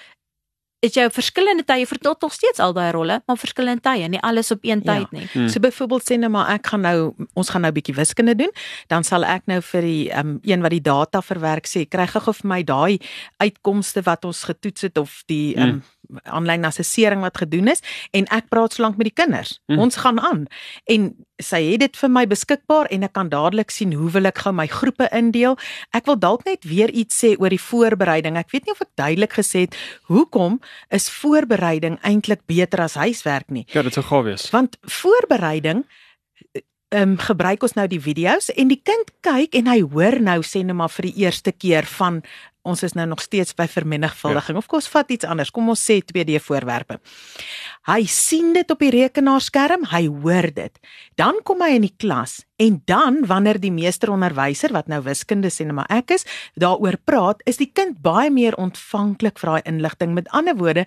[0.83, 4.21] is jy op verskillende tye vertolk nog steeds al daai rolle, maar verskillende tye, nie
[4.21, 4.95] alles op een Ja.
[4.95, 5.27] tyd nie.
[5.33, 5.49] Hmm.
[5.49, 8.51] So byvoorbeeld sê nou maar ek gaan nou ons gaan nou 'n bietjie wiskunde doen,
[8.89, 12.33] dan sal ek nou vir die um, een wat die data verwerk sê, kry gou
[12.35, 12.99] vir my daai
[13.39, 15.83] uitkomste wat ons getoets het of die um,
[16.25, 19.59] aanlyn assessering wat gedoen is en ek praat solank met die kinders.
[19.71, 19.79] Mm.
[19.79, 20.47] Ons gaan aan.
[20.91, 24.45] En sy het dit vir my beskikbaar en ek kan dadelik sien hoe wil ek
[24.45, 25.57] gou my groepe indeel.
[25.97, 28.39] Ek wil dalk net weer iets sê oor die voorbereiding.
[28.39, 29.79] Ek weet nie of ek duidelik gesê het
[30.11, 30.61] hoekom
[30.95, 33.67] is voorbereiding eintlik beter as huiswerk nie.
[33.75, 34.49] Ja, dit sou gaaf wees.
[34.55, 35.85] Want voorbereiding
[36.93, 40.43] ehm um, gebruik ons nou die video's en die kind kyk en hy hoor nou
[40.45, 42.21] sê net maar vir die eerste keer van
[42.63, 44.63] ons is nou nog steeds by vermenigvuldiging ja.
[44.63, 45.51] of kom ons vat iets anders.
[45.51, 47.01] Kom ons sê 2D voorwerpe.
[47.91, 50.83] Hy sien dit op die rekenaarskerm, hy hoor dit.
[51.19, 55.67] Dan kom hy in die klas en dan wanneer die meesteronderwyser wat nou wiskunde sê
[55.67, 60.15] net maar ek is, daaroor praat, is die kind baie meer ontvanklik vir daai inligting.
[60.15, 60.85] Met ander woorde,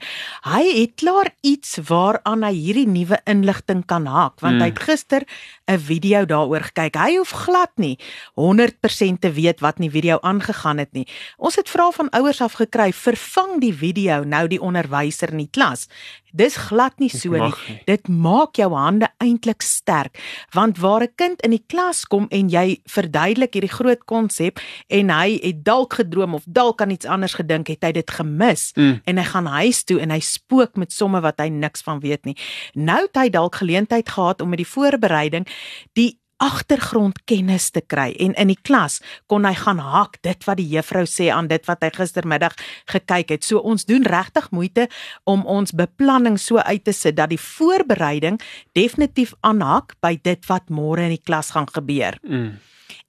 [0.48, 4.62] hy het klaar iets waaraan hy hierdie nuwe inligting kan haak want Mm.
[4.62, 5.24] hy het gister
[5.68, 6.96] 'n video daaroor gekyk.
[6.96, 7.98] Hy hoef glad nie
[8.36, 11.08] 100% te weet wat in die video aangegaan het nie.
[11.38, 15.50] Ons het vrae van ouers af gekry, vervang die video nou die onderwyser in die
[15.52, 15.88] klas.
[16.36, 17.40] Dis glad nie so nie.
[17.68, 17.82] Nie.
[17.88, 20.20] Dit maak jou hande eintlik sterk
[20.54, 24.60] want waar 'n kind in die klas kom en jy verduidelik hierdie groot konsep
[24.90, 28.72] en hy het dalk gedroom of dalk aan iets anders gedink, het hy dit gemis
[28.76, 29.02] Mm.
[29.06, 32.26] en hy gaan huis toe en hy spook met somme wat hy niks van weet
[32.26, 32.36] nie.
[32.74, 35.48] Nou het hy dalk geleentheid gehad om met die voorbereiding
[35.94, 39.00] die agtergrondkennis te kry en in die klas
[39.32, 42.58] kon hy gaan hak dit wat die juffrou sê aan dit wat hy gistermiddag
[42.92, 43.48] gekyk het.
[43.48, 44.90] So ons doen regtig moeite
[45.24, 48.42] om ons beplanning so uit te sit dat die voorbereiding
[48.76, 52.20] definitief aanhak by dit wat môre in die klas gaan gebeur.
[52.24, 52.56] Mm.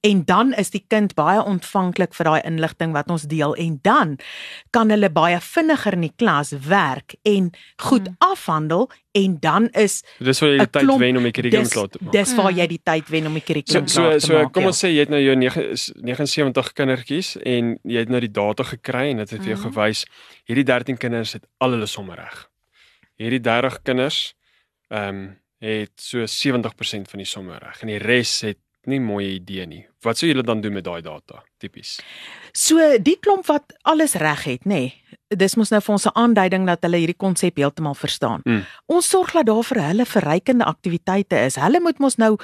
[0.00, 4.16] En dan is die kind baie ontvanklik vir daai inligting wat ons deel en dan
[4.70, 7.50] kan hulle baie vinniger in die klas werk en
[7.82, 8.16] goed Mm.
[8.18, 11.88] afhandel en dan is Dis waar jy die tyd klomp- wen om die kurrikulum klaar
[11.88, 12.12] te maak.
[12.12, 12.58] dis waar Mm.
[12.58, 14.52] jy die tyd wen om die So kurrikulum so klaar te so maak.
[14.52, 14.68] kom ja.
[14.68, 18.32] ons sê jy het nou jou 9 is 79 kindertjies en jy het nou die
[18.32, 19.72] data gekry en dit het vir jou Mhm.
[19.74, 20.04] gewys
[20.46, 22.48] hierdie 13 kinders het al hulle somme reg.
[23.18, 24.34] Hierdie 30 kinders
[24.90, 29.34] ehm um, het so 70% van die somme reg en die res het nie mooi
[29.34, 29.86] idee nie.
[30.02, 31.42] Wat sou julle dan doen met daai data?
[31.58, 31.98] Tipies.
[32.52, 34.68] So die klomp wat alles reg het, nê.
[34.68, 38.40] Nee, dis mos nou vir ons 'n aanduiding dat hulle hierdie konsep heeltemal verstaan.
[38.44, 38.64] Mm.
[38.86, 41.56] Ons sorg dat daar vir hulle verrykende aktiwiteite is.
[41.56, 42.38] Hulle moet mos nou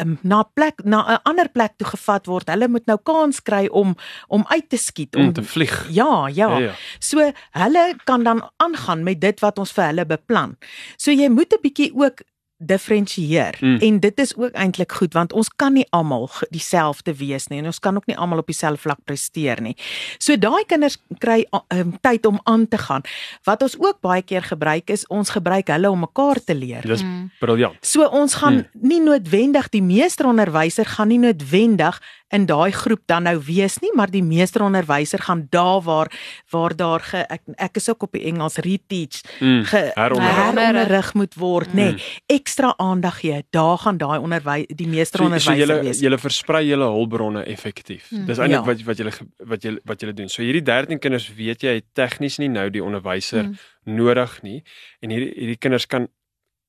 [0.00, 2.48] um, na 'n plek na 'n ander plek toe gevat word.
[2.48, 3.96] Hulle moet nou kans kry om
[4.28, 5.88] om uit te skiet Om te vlieg.
[5.90, 6.48] Ja, ja.
[6.48, 6.72] Ja, ja.
[6.98, 10.56] So hulle kan dan aangaan met dit wat ons vir hulle beplan.
[10.96, 12.22] So jy moet 'n bietjie ook
[12.58, 13.76] diferensieer Mm.
[13.80, 17.66] en dit is ook eintlik goed want ons kan nie almal dieselfde wees nie en
[17.66, 19.76] ons kan ook nie almal op dieselfde vlak presteer nie.
[20.18, 23.02] So daai kinders kry um, tyd om aan te gaan.
[23.44, 26.82] Wat ons ook baie keer gebruik is ons gebruik hulle om mekaar te leer.
[26.82, 27.30] Dis Mm.
[27.40, 27.76] briljant.
[27.80, 28.88] So ons gaan Hmm.
[28.88, 32.00] nie noodwendig die meesteronderwyser gaan nie noodwendig
[32.30, 36.10] in daai groep dan nou wees nie, maar die meesteronderwyser gaan daar waar
[36.50, 40.36] waar daar ge, ek ek is ook op die Engels reteach Mm, ge, heronderrig.
[40.36, 41.72] heronderrig moet word, nê.
[41.90, 41.94] Mm.
[41.96, 43.44] Nee, ekstra aandag gee.
[43.50, 46.00] Daar gaan daai onderwy die So, so meesteronderwyser julle wees.
[46.00, 48.10] julle versprei julle hulpbronne effektief.
[48.10, 48.26] Mm.
[48.26, 48.64] Dis eintlik Ja.
[48.66, 49.12] wat wat julle
[49.46, 50.28] wat julle wat julle doen.
[50.28, 53.56] So hierdie 13 kinders weet jy tegnies nie nou die onderwyser Mm.
[53.84, 54.62] nodig nie
[55.00, 56.08] en hierdie hierdie kinders kan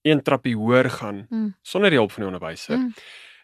[0.03, 1.53] een trappie hoër gaan Mm.
[1.61, 2.77] sonder die hulp van die onderwyser.
[2.77, 2.93] Mm.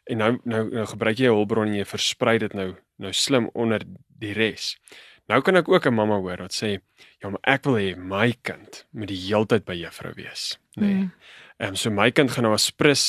[0.06, 3.84] En nou nou nou gebruik jy hulpbron en jy versprei dit nou nou slim onder
[4.22, 4.76] die res.
[5.32, 6.80] Nou kan ek ook 'n mamma hoor wat sê,
[7.22, 10.94] "Ja, maar ek wil hê my kind moet die heeltyd by juffrou wees." Nee.
[10.94, 11.12] Mm.
[11.58, 13.02] Ehm um, so my kind gaan nou as prins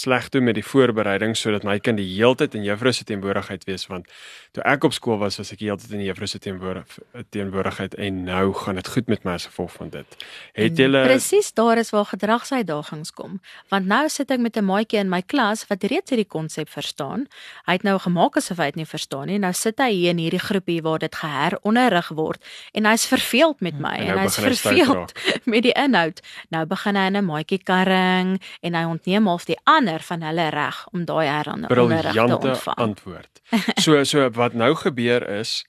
[0.00, 3.88] sleg doen met die voorbereiding sodat my kind die heeltyd in juffrou se teenwoordigheid wees
[3.90, 4.06] want
[4.54, 6.98] toe ek op skool was was ek heeltyd in die juffrou se teenwoordig-
[7.34, 10.14] teenwoordigheid en nou gaan dit goed met my as gevolg van dit.
[10.54, 13.40] Het julle Presies, daar is waar gedragsuitdagings kom.
[13.74, 17.26] Want nou sit ek met 'n maatjie in my klas wat reeds hierdie konsep verstaan.
[17.66, 19.38] Hy het nou gemaak asof hy dit nie verstaan nie.
[19.38, 23.78] Nou sit hy hier in hierdie groepie waar dit geheronderrig word en hy's verveeld met
[23.78, 25.12] my En en, nou hy's begin hy verveeld
[25.52, 26.20] met die inhoud.
[26.50, 27.58] Nou begin hy in 'n maatjie
[27.88, 32.48] karring en hy ontneem half die ander van hulle reg om daai heronderrig te briljante
[32.48, 32.76] ontvang.
[32.76, 33.40] antwoord.
[33.80, 35.64] So so wat nou gebeur is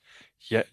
[0.50, 0.64] jy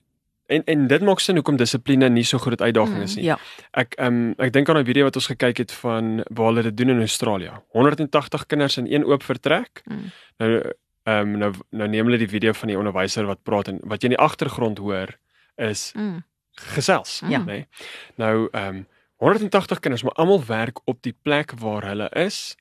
[0.48, 3.24] en en dit maak sin hoekom dissipline nie so groot uitdaging Mm, is nie.
[3.24, 3.36] ja.
[3.74, 6.62] Ek ehm um, ek dink aan 'n video wat ons gekyk het van waar hulle
[6.62, 7.50] dit doen in Australië.
[7.72, 9.82] 180 kinders in een oop vertrek.
[9.84, 10.10] Mm.
[10.38, 10.60] Nou
[11.06, 14.02] ehm um, nou nou neem hulle die video van die onderwyser wat praat en wat
[14.02, 15.08] jy in die agtergrond hoor
[15.56, 16.22] is Mm.
[16.54, 17.38] gesels, Ja.
[17.40, 17.44] nê.
[17.44, 17.66] Nee?
[18.16, 18.86] Nou ehm um,
[19.16, 22.56] 180 kinders, maar almal werk op die plek waar hulle is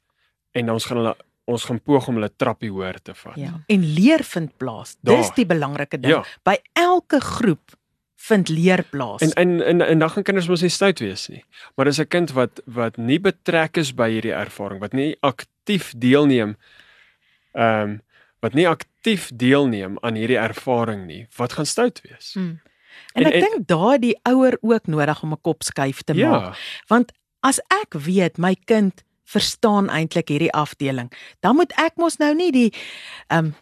[0.51, 3.35] en ons gaan hulle ons gaan poog om hulle trappie hoër te vat.
[3.37, 3.51] Ja.
[3.69, 4.95] En leer vind plaas.
[5.01, 5.35] Dis Daar.
[5.35, 6.13] die belangrike ding.
[6.13, 6.23] Ja.
[6.41, 7.75] By elke groep
[8.25, 9.21] vind leer plaas.
[9.21, 11.43] En en en, en dan gaan kinders mos nie stout wees nie.
[11.75, 15.93] Maar dis 'n kind wat wat nie betrek is by hierdie ervaring, wat nie aktief
[15.97, 16.57] deelneem
[17.53, 18.01] ehm um,
[18.39, 22.33] wat nie aktief deelneem aan hierdie ervaring nie, wat gaan stout wees.
[22.33, 22.59] Mm.
[23.15, 26.41] En en- ek dink daai die ouer ook nodig om 'n kop skuif te maak.
[26.43, 26.55] Ja,
[26.87, 32.33] Want as ek weet my kind verstaan eintlik hierdie afdeling, dan moet ek mos nou
[32.35, 32.71] nie die
[33.29, 33.55] ehm um,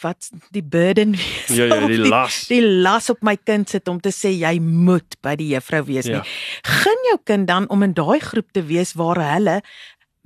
[0.00, 1.48] wat die burden wees.
[1.52, 2.46] ja, ja, of die las.
[2.48, 6.06] die las op my kind sit om te sê jy moet by die juffrou wees
[6.06, 6.12] Ja.
[6.22, 6.30] nie.
[6.62, 9.60] Gun jou kind dan om in daai groep te wees waar hulle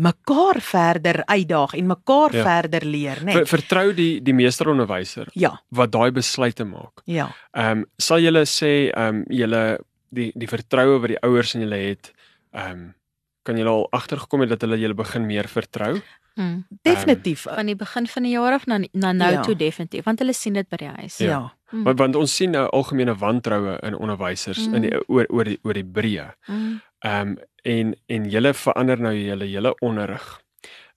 [0.01, 2.43] mekaar verder uitdaag en mekaar Ja.
[2.45, 3.33] verder leer, né?
[3.33, 7.03] Ver, vertrou die die meesteronderwyser Ja, wat daai besluite maak.
[7.05, 7.29] ja.
[7.53, 9.79] Ehm um, sal julle sê ehm um, julle
[10.11, 12.13] die die vertroue wat die ouers in julle het,
[12.53, 12.95] ehm um,
[13.43, 16.01] kan julle al agtergekom het dat hulle julle begin meer vertrou?
[16.37, 16.65] Mm.
[16.83, 17.43] Definitief.
[17.49, 19.41] Van die begin van die jaar af na na nou Ja.
[19.43, 21.17] toe definitief, want hulle sien dit by die huis.
[21.19, 21.27] ja.
[21.27, 21.53] Ja.
[21.73, 21.83] Mm.
[21.85, 24.75] Want want ons sien nou algemene wantroue in onderwysers mm.
[24.75, 26.31] in die oor oor die oor die breë.
[26.49, 26.81] Mm.
[27.05, 30.29] Ehm um, en en julle verander nou julle hele onderrig.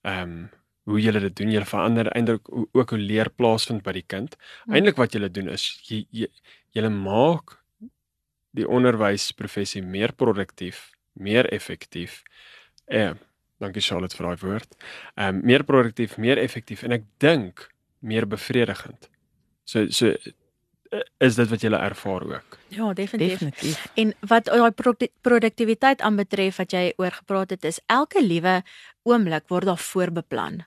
[0.02, 0.44] Ehm um,
[0.84, 4.34] hoe julle dit doen, julle verander eintlik ook hoe leer plaasvind by die kind.
[4.66, 4.74] Mm.
[4.76, 6.28] Eintlik wat julle doen is jy, jy
[6.76, 7.56] julle maak
[8.54, 12.20] die onderwysprofessie meer produktief, meer effektief.
[12.84, 13.14] Eh,
[13.62, 14.76] dankie Charlotte vir daai woord.
[15.16, 17.68] Ehm um, meer produktief, meer effektief en ek dink
[18.04, 19.08] meer bevredigend.
[19.64, 20.12] So so
[21.18, 22.58] is dit wat julle ervaar ook.
[22.68, 23.38] Ja, definitief.
[23.38, 23.86] Definitief.
[23.94, 28.62] En wat daai produ- produktiwiteit aanbetref wat jy oor gepraat het, is elke liewe
[29.02, 30.64] oomblik word daar voorbeplan.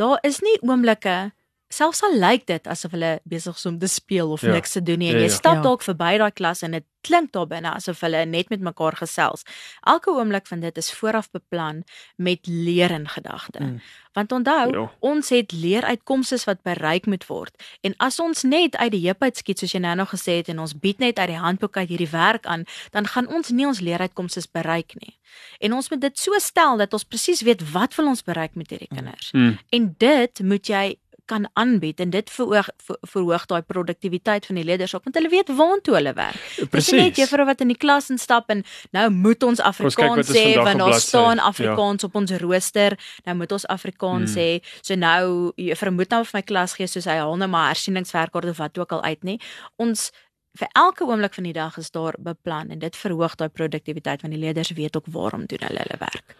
[0.00, 1.32] Daar is nie oomblikke
[1.70, 4.52] selfs al lyk dit asof hulle besig is om te speel of Ja.
[4.52, 5.34] niks te doen nie en Ja, jy ja.
[5.36, 5.62] stap Ja.
[5.62, 9.42] dalk verby daai klas en dit klink daar binne asof hulle net met mekaar gesels.
[9.86, 11.84] Elke oomblik van dit is vooraf beplan
[12.16, 13.60] met leer in gedagte.
[13.62, 13.80] Mm.
[14.12, 14.90] Want onthou, Ja.
[15.00, 17.62] ons het leeruitkomste wat bereik moet word.
[17.80, 20.48] En as ons net uit die heup uit skiet soos jy nou nog gesê het
[20.48, 23.66] en ons bied net uit die handboek uit hierdie werk aan, dan gaan ons nie
[23.66, 25.16] ons leeruitkomste bereik nie.
[25.60, 28.70] En ons moet dit so stel dat ons presies weet wat wil ons bereik met
[28.70, 29.30] hierdie kinders.
[29.32, 29.58] Mm.
[29.70, 30.96] En dit moet jy
[31.30, 35.30] kan aanbied en dit verhoog ver- verhoog daai produktiwiteit van die leerders ook want hulle
[35.32, 36.40] weet waantoe hulle werk.
[36.74, 38.64] Dis nie net juffrou wat in die klas instap en
[38.96, 41.48] nou moet ons Afrikaans is sê want op daar staan Ja.
[41.52, 42.98] Afrikaans op ons rooster.
[43.24, 44.42] Nou moet ons Afrikaans Hmm.
[44.42, 44.48] sê.
[44.82, 48.34] So nou juffrou moet nou vir my klas gee soos hy haal nou maar hersieningswerk
[48.34, 49.38] of wat ook al uit nie.
[49.78, 50.10] Ons
[50.58, 54.34] vir elke oomblik van die dag is daar beplan en dit verhoog daai produktiwiteit want
[54.34, 56.34] die leerders weet ook waarom doen hulle hulle werk.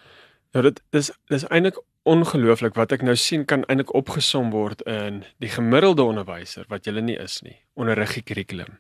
[0.53, 1.78] Ja, dit dis dis eintlik
[2.09, 7.03] ongelooflik wat ek nou sien kan eintlik opgesom word in die gemiddelde onderwyser wat julle
[7.05, 7.59] nie is nie.
[7.77, 8.79] Onderrig die kurrikulum.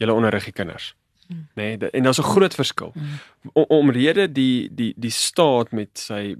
[0.00, 0.94] Julle onderrig die kinders.
[1.30, 1.46] Mm.
[1.56, 2.92] Nê, nee, en daar's 'n groot verskil.
[2.94, 3.20] Mm.
[3.52, 6.36] Om, omrede die die die staat met sy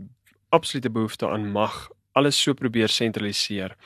[0.48, 3.76] absolute behoefte aan mag alles so probeer sentraliseer,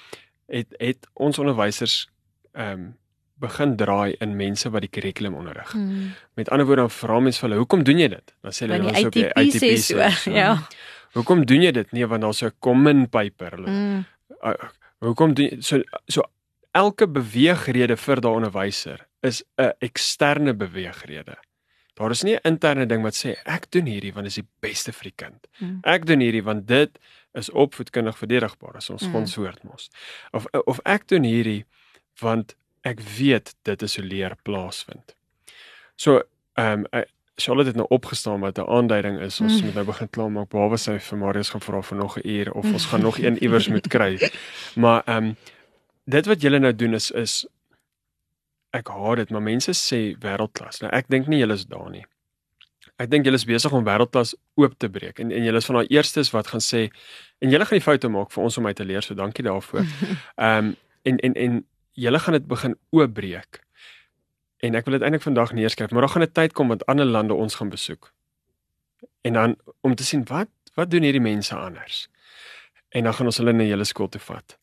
[0.46, 2.08] het het ons onderwysers
[2.52, 2.96] ehm um,
[3.34, 5.72] begin draai in mense wat die kurrikulum onderrig.
[5.72, 6.12] Hmm.
[6.34, 8.88] Met ander woorde dan vra mense vir hulle, "Hoekom doen jy dit?" Dan sê hulle,
[8.88, 9.96] "Ons op die ITP so.
[9.96, 10.56] sê so."
[11.14, 11.92] Hoekom doen jy dit?
[11.92, 13.50] Nee, want daar's 'n common paper.
[13.56, 14.04] Hulle Mm.
[14.42, 14.54] uh,
[15.00, 16.22] hoekom doen jy so so
[16.74, 21.36] elke beweegrede vir daai onderwyser is 'n eksterne beweegrede.
[21.94, 24.48] Daar is nie 'n interne ding wat sê ek doen hierdie want dit is die
[24.60, 25.46] beste vir die kind.
[25.60, 25.80] Mm.
[25.84, 26.98] Ek doen hierdie want dit
[27.34, 29.08] is opvoedkundig verdedigbaar as ons Mm.
[29.08, 29.90] sponswoord mos.
[30.32, 31.64] Of of ek doen hierdie
[32.20, 35.14] want ek weet dit is hoe leer plaasvind.
[35.96, 36.22] So,
[36.56, 37.04] ehm um,
[37.36, 39.64] Charlotte het nou opgestaan wat 'n aanduiding is ons Mm.
[39.64, 42.64] moet nou begin klaarmaak behalwe sy vir Marius gaan vra vir nog 'n uur of
[42.72, 44.30] ons gaan nog een iewers moet kry.
[44.76, 45.36] Maar ehm um,
[46.06, 47.46] dit wat julle nou doen is is
[48.70, 50.80] ek haat dit, maar mense sê wêreldklas.
[50.80, 52.04] Nou ek dink nie julle is daar nie.
[52.96, 55.76] Ek dink julle is besig om wêreldklas oop te breek en en julle is van
[55.76, 56.90] daai eerstes wat gaan sê
[57.40, 59.84] en julle gaan die foute maak vir ons om uit te leer, so dankie daarvoor.
[60.36, 63.63] Ehm um, en en en julle gaan dit begin oopbreek.
[64.64, 67.04] En ek wil dit eintlik vandag neerskryf, maar daar gaan 'n tyd kom wat ander
[67.04, 68.12] lande ons gaan besoek.
[69.20, 72.08] En dan om te sien wat wat doen hierdie mense anders.
[72.88, 74.58] En dan gaan ons hulle na julle skool toe vat.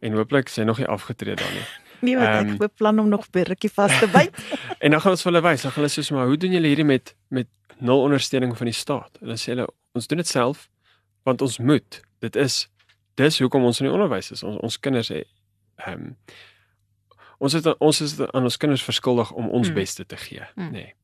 [0.00, 1.66] En hooplik hy nog nie afgetree dan nie.
[2.00, 4.36] Nee, wat Ehm, ek beplan om nog rukkie vas te byt.
[4.84, 6.66] En dan gaan ons vir hulle wys, dan gaan hulle sê maar hoe doen julle
[6.66, 9.18] hierdie met met nul ondersteuning van die staat?
[9.20, 10.68] En dan sê hulle ons doen dit self
[11.22, 12.02] want ons moet.
[12.18, 12.68] Dit is
[13.14, 14.42] dis hoekom ons in die onderwys is.
[14.42, 15.22] Ons ons kinders hè
[15.76, 16.16] ehm um,
[17.38, 19.74] ons is ons is aan ons kinders verskuldig om ons Mm.
[19.74, 20.68] beste te gee, Mm.
[20.68, 20.72] nê.
[20.72, 20.94] Nee.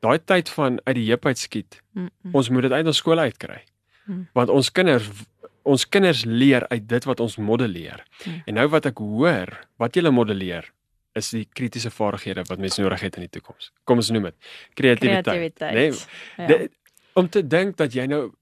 [0.00, 1.80] Daai tyd van uit die heup uit skiet.
[1.94, 2.34] Mm, mm.
[2.34, 3.62] Ons moet dit uit ons skole uitkry.
[4.06, 4.28] Mm.
[4.34, 5.08] Want ons kinders
[5.64, 8.02] ons kinders leer uit dit wat ons modelleer.
[8.26, 8.42] Mm.
[8.46, 10.72] En nou wat ek hoor, wat julle modelleer
[11.14, 13.70] is die kritiese vaardighede wat mense nodig het in die toekoms.
[13.84, 14.34] Kom ons noem dit
[14.74, 15.24] kreatiwiteit.
[15.24, 15.74] Kreatiwiteit.
[15.74, 15.92] Nee,
[16.38, 16.46] Ja.
[16.46, 16.72] Dit-
[17.14, 18.32] om te dink dat jy nou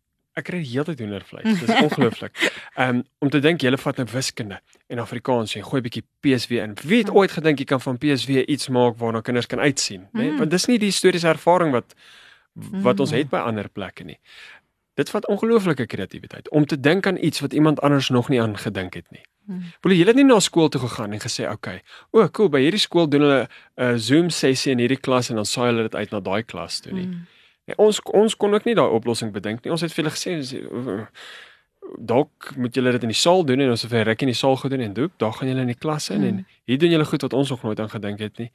[0.41, 1.61] ek kry die hele tyd hoendervleis.
[1.61, 2.35] Dis ongelooflik.
[2.81, 6.05] Ehm um, om te dink jy vat nou wiskunde en Afrikaans en gooi 'n bietjie
[6.25, 6.75] PSW in.
[6.85, 7.17] Wie het Mm.
[7.17, 10.21] ooit gedink jy kan van PSW iets maak waarna kinders kan uitsien, né?
[10.21, 10.31] Nee?
[10.31, 10.39] Mm.
[10.39, 11.95] Want dis nie die historiese ervaring wat
[12.55, 13.17] wat ons Mm.
[13.19, 14.19] het by ander plekke nie.
[14.97, 18.57] Dit vat ongelooflike kreatiwiteit om te dink aan iets wat iemand anders nog nie aan
[18.59, 19.23] gedink het nie.
[19.83, 21.83] Wil jy het nie na skool toe gegaan en gesê, "Oké, okay,
[22.13, 25.45] o, cool, by hierdie skool doen hulle 'n Zoom sessie in hierdie klas en dan
[25.45, 27.27] saai hulle dit uit na daai klas toe nie." Mm.
[27.67, 29.71] Nee, ons ons kon ook nie daai oplossing bedink nie.
[29.73, 31.07] Ons het vir hulle gesê ons- uh,
[31.99, 34.35] dalk moet julle dit in die saal doen en ons het vir ruk in die
[34.39, 36.27] saal gedoen en doep, daar gaan julle in die klas in Mm.
[36.29, 38.51] en hier doen julle goed wat ons nog nooit aan gedink het nie.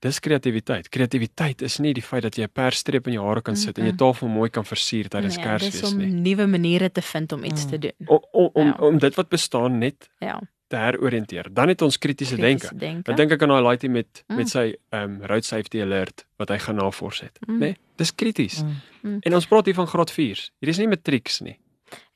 [0.00, 0.88] Dis kreatiwiteit.
[0.88, 3.84] Kreatiwiteit is nie die feit dat jy 'n persstreep in jou hare kan sit en
[3.84, 4.12] jou Mm-mm.
[4.12, 6.10] tafel mooi kan versier tydens Nee, dis Kersfees om nie.
[6.10, 7.70] nuwe maniere te vind om iets Mm.
[7.70, 7.92] te doen.
[8.06, 8.72] Om om om, Ja.
[8.80, 10.40] om dit wat bestaan net Ja.
[10.74, 11.48] Te heroriënteer.
[11.54, 12.66] Dan het ons kritiese denke.
[12.66, 13.02] kritiese denke.
[13.08, 14.36] Dan dink ek aan daai laaitie met Mm.
[14.36, 17.54] met sy ehm um, road safety alert wat hy gaan navors het, Mm.
[17.54, 17.58] né?
[17.64, 18.62] Nee, dis krities.
[18.62, 18.80] Mm.
[19.02, 19.18] Mm.
[19.20, 20.48] En ons praat hier van graad 4.
[20.60, 21.58] Hier is nie matrieks nie.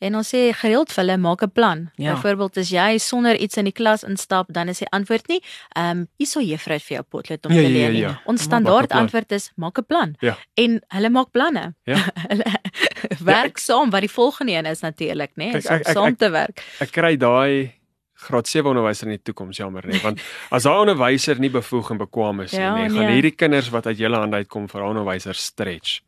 [0.00, 1.90] En ons sê gereeld vir hulle maak 'n plan.
[1.96, 2.14] Ja.
[2.14, 5.40] Byvoorbeeld as jy sonder iets in die klas instap, dan is die antwoord nie,
[5.76, 8.00] ehm um, hierso juffrou het vir jou potlood om Ja, te ja, leer ja, nie.
[8.00, 8.20] ja.
[8.26, 10.14] Ons Maak 'n standaard antwoord is maak 'n plan.
[10.20, 10.36] Ja.
[10.54, 11.74] En hulle maak planne.
[11.84, 11.96] Ja.
[12.30, 12.44] hulle
[13.24, 15.34] werk saam wat die volgende een is natuurlik, né?
[15.34, 16.64] Nee, ek- ek- saam ek- te werk.
[16.80, 17.72] Ek kry daai
[18.18, 21.98] graad 7 onderwyser in die toekoms jammer nie, want as daai onderwyser nie bevoeg en
[22.02, 23.14] bekwame is Ja, nie, nee, gaan nee.
[23.20, 26.00] hierdie kinders wat uit julle hande uitkom vir daai onderwyser stretch.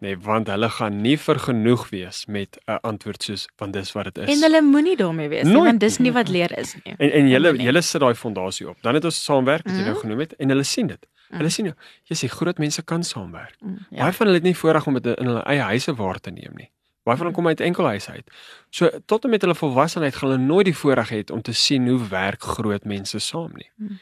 [0.00, 4.18] Nee, want hulle gaan nie vergenoeg wees met 'n antwoord soos want dis wat dit
[4.28, 4.36] is.
[4.36, 5.64] En hulle moenie daarmee wees Nooit.
[5.64, 6.94] want dis nie wat leer is nie.
[6.98, 7.66] en, en julle Nee.
[7.66, 8.76] julle sit daai fondasie op.
[8.82, 10.00] Dan het ons saamwerk wat jy nou Mhm.
[10.00, 11.06] genoem het en hulle sien dit.
[11.30, 11.50] Hulle Mm.
[11.50, 11.76] sien jou.
[12.04, 13.54] Jy sê groot mense kan saamwerk.
[13.60, 13.98] Mm, Ja.
[14.02, 16.52] Baie van hulle het nie voorreg om dit in hulle eie huise waar te neem
[16.54, 16.70] nie.
[17.08, 18.38] Baie van hulle kom uit enkelhuise uit.
[18.74, 21.88] So tot en met hulle volwassenheid gaan hulle nooit die voorreg hê om te sien
[21.88, 23.70] hoe werk groot mense saam nie.
[23.76, 23.98] Mm.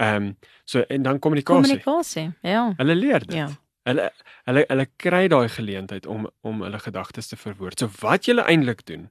[0.00, 0.30] Ehm um,
[0.64, 1.78] so en dan kommunikasie.
[1.82, 2.30] Kommunikasie.
[2.42, 2.72] Ja.
[2.76, 3.36] Hulle leer dit.
[3.38, 3.48] Ja.
[3.88, 4.10] Hulle
[4.48, 7.78] hulle hulle kry daai geleentheid om om hulle gedagtes te verwoord.
[7.78, 9.10] So wat julle eintlik doen.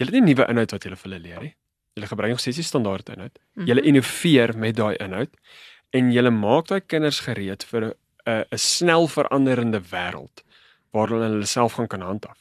[0.00, 1.54] Julle het nie nuwe inhoud wat julle vir hulle leer nie.
[1.98, 3.38] Julle gebruik nog steeds die standaard inhoud.
[3.54, 3.66] Mhm.
[3.66, 5.34] Julle innoveer met daai inhoud
[5.90, 7.90] en julle maak daai kinders gereed vir
[8.26, 10.44] 'n 'n snel veranderende wêreld
[10.92, 12.39] waar hulle hulle self gaan kan handhaaf.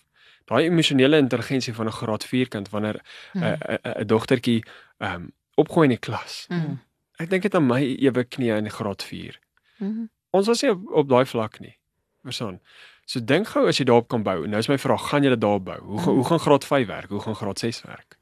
[0.50, 2.98] Daai emosionele intelligensie van 'n graad 4 kind wanneer
[3.36, 3.44] 'n Mm.
[3.44, 4.64] 'n 'n dogtertjie
[5.00, 6.46] ehm um, opgooi in die klas.
[6.50, 6.80] Mm.
[7.20, 9.40] Ek dink dit aan my ewe knie in graad 4.
[9.78, 10.06] Mhm.
[10.32, 11.76] Ons was nie op, op daai vlak nie.
[12.24, 12.60] Verstaan?
[13.06, 14.46] So dink gou as jy daarop kan bou.
[14.48, 15.80] Nou is my vraag, gaan julle daar bou?
[15.82, 17.10] Hoe gaan hoe gaan graad 5 werk?
[17.10, 18.18] Hoe gaan graad 6 werk?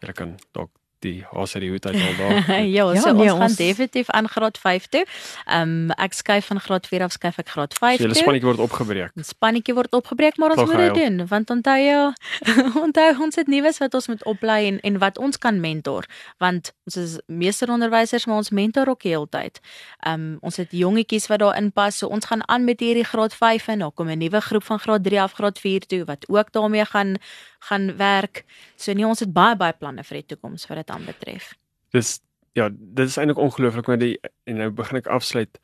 [0.00, 0.70] Julle kan dalk
[1.02, 2.50] die haas uit die hoed uit al daar.
[2.78, 5.04] ja, Ja, so nee, ons gaan ons- definitief aan graad 5 toe.
[5.46, 8.14] Ehm um, ek skuif van graad 4 af skuif ek graad 5 So toe.
[8.14, 9.10] spannetjie word opgebreek.
[9.14, 12.12] Die spannetjie word opgebreek, maar ons Lag moet dit doen want onthou jy
[12.86, 16.06] onthou ons het nuus wat ons moet oplei en en wat ons kan mentor
[16.38, 19.60] want ons is meesteronderwysers maar ons mentor ook die hele tyd.
[20.06, 23.34] Ehm um, ons het jongetjies wat daar inpas so ons gaan aan met hierdie graad
[23.34, 26.24] 5 en dan kom 'n nuwe groep van graad 3 af graad 4 toe wat
[26.28, 27.16] ook daarmee gaan
[27.62, 28.44] gaan werk.
[28.76, 31.52] So nee ons het baie baie planne vir die toekoms wat dit aanbetref.
[31.96, 32.20] Dis
[32.56, 35.60] ja, dit is eintlik ongelooflik met die en nou begin ek afsluit.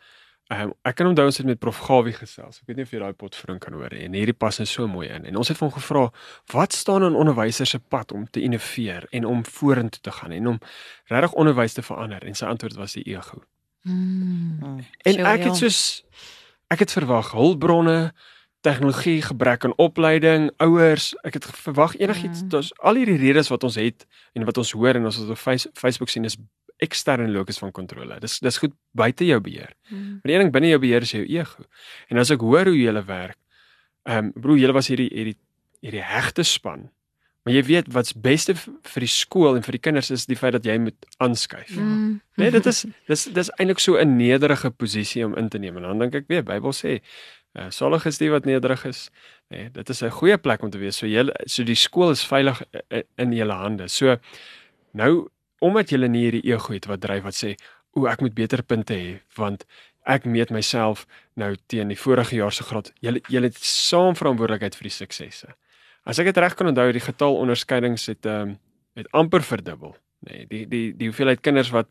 [0.48, 2.62] Um, ek kan onthou ons het met Prof Gawie gesels.
[2.62, 4.06] Ek weet nie of jy daai potvoeding kan hoor nie.
[4.06, 5.26] En hierdie pas is so mooi in.
[5.28, 6.06] En ons het hom gevra,
[6.54, 10.46] "Wat staan in onderwysers se pad om te innoveer en om vorentoe te gaan en
[10.46, 10.58] om
[11.04, 13.42] regtig onderwys te verander?" En sy antwoord was die ego.
[13.82, 14.78] Mm.
[15.02, 15.44] En Sure, ek ja.
[15.44, 16.04] het soos
[16.68, 18.12] ek het verwag hulpbronne,
[18.60, 22.42] tegnologie, gebrek aan opleiding, ouers, ek het verwag enigiets.
[22.42, 22.48] Mm.
[22.48, 25.70] Daar's al hierdie redes wat ons het en wat ons hoor en ons op Face-
[25.74, 26.36] Facebook sien is
[26.82, 28.20] eksterne locus van kontrole.
[28.22, 29.74] Dis dis goed buite jou beheer.
[29.88, 30.20] Mm.
[30.22, 31.64] Maar een ding binne jou beheer is jou ego.
[32.10, 33.38] En as ek hoor hoe julle werk,
[34.08, 35.36] ehm um, broer, julle was hierdie hierdie
[35.82, 36.88] hierdie hegte span.
[37.44, 40.52] Maar jy weet wat's beste vir die skool en vir die kinders is die feit
[40.52, 41.70] dat jy moet aanskuif.
[41.76, 42.18] Mm.
[42.36, 45.76] Nee, dit is dis dis eintlik so 'n nederige posisie om in te neem.
[45.76, 47.00] En dan dink ek weer, Bybel sê,
[47.56, 49.10] uh, salig is die wat nederig is.
[49.50, 50.96] Nee, dit is 'n goeie plek om te wees.
[50.96, 53.88] So julle so die skool is veilig i- in julle hande.
[53.88, 54.16] So
[54.94, 55.28] nou
[55.60, 57.54] omdat julle nie hierdie ego het wat dryf wat sê,
[57.96, 59.64] "O, ek moet beter punte hê want
[60.06, 64.74] ek meet myself nou teen die vorige jaar se graad." Julle julle het saam verantwoordelikheid
[64.76, 65.48] vir die suksesse.
[66.06, 68.58] As ek dit reg kan onthou, die getal onderskeidings het ehm um,
[68.96, 69.96] het amper verdubbel,
[70.26, 70.32] nê.
[70.32, 71.86] Nee, die die die hoeveelheid kinders wat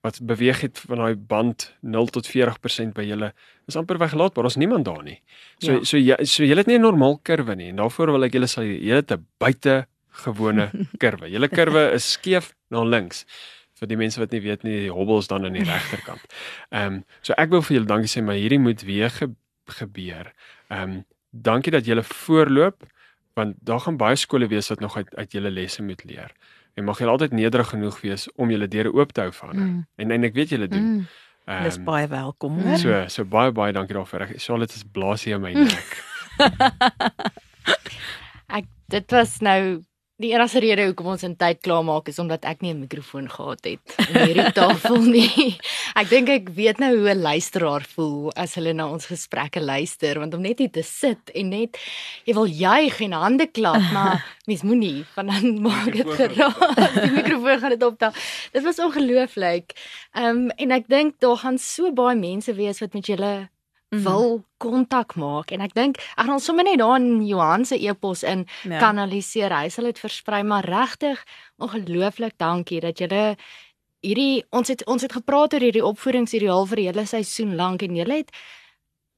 [0.00, 3.32] wat beweeg het van daai band 0 tot 40% by julle
[3.66, 4.44] is amper weglaatbaar.
[4.44, 5.20] Ons niemand daar nie.
[5.58, 5.84] So Ja.
[5.84, 8.46] so jy so julle het nie 'n normaal kurwe nie en daarvoor wil ek julle
[8.46, 9.86] sal julle 'n buite
[10.24, 10.70] gewone
[11.02, 11.28] kurwe.
[11.30, 13.24] Julle kurwe is skeef na links.
[13.78, 16.24] Vir die mense wat nie weet nie, die hobbel is dan aan die regterkant.
[16.72, 19.28] Ehm um, so ek wil vir julle dankie sê, maar hierdie moet weer ge
[19.66, 20.32] gebeur.
[20.70, 22.82] Ehm um, dankie dat julle voorloop
[23.34, 26.32] want daar gaan baie skole wees wat nog uit uit julle lesse moet leer.
[26.78, 29.64] En mag julle altyd nederig genoeg wees om julle deure oop te hou vir ander.
[29.66, 29.80] Mm.
[30.04, 30.84] En en ek weet julle doen.
[30.92, 31.06] Mm.
[31.48, 32.58] Ehm Dis baie welkom.
[32.62, 32.78] hoor.
[32.78, 34.26] so so baie baie dankie daarvoor.
[34.28, 35.96] Ek Charlotte is blaas hier in my nek.
[38.48, 39.60] Ek dit was nou
[40.18, 43.28] die enigste rede hoekom ons in tyd klaar maak is omdat ek nie 'n mikrofoon
[43.30, 45.54] gehad het in hierdie tafel nie.
[45.94, 50.18] Ek dink ek weet nou hoe 'n luisteraar voel as hulle na ons gesprekke luister
[50.18, 51.78] want om net hier te sit en net
[52.26, 56.74] jy wil juig en hande klap, maar mens moenie want dan maak dit geraas.
[57.04, 58.12] Die mikrofoon gaan dit optel.
[58.52, 59.72] Dit was ongelooflik.
[60.14, 63.48] Ehm um, en ek dink daar gaan so baie mense wees wat met julle
[63.90, 64.02] Mhm.
[64.04, 68.22] wil kontak maak en ek dink ek gaan sommer net daar in Johan se e-pos
[68.22, 68.78] in Ja.
[68.78, 69.50] kanaliseer.
[69.50, 71.24] Hy sal dit versprei, maar regtig
[71.58, 73.36] ongelooflik dankie dat julle
[74.02, 77.96] hierdie ons het ons het gepraat oor hierdie opvoedingsideaal vir die hele seisoen lank en
[77.96, 78.30] julle het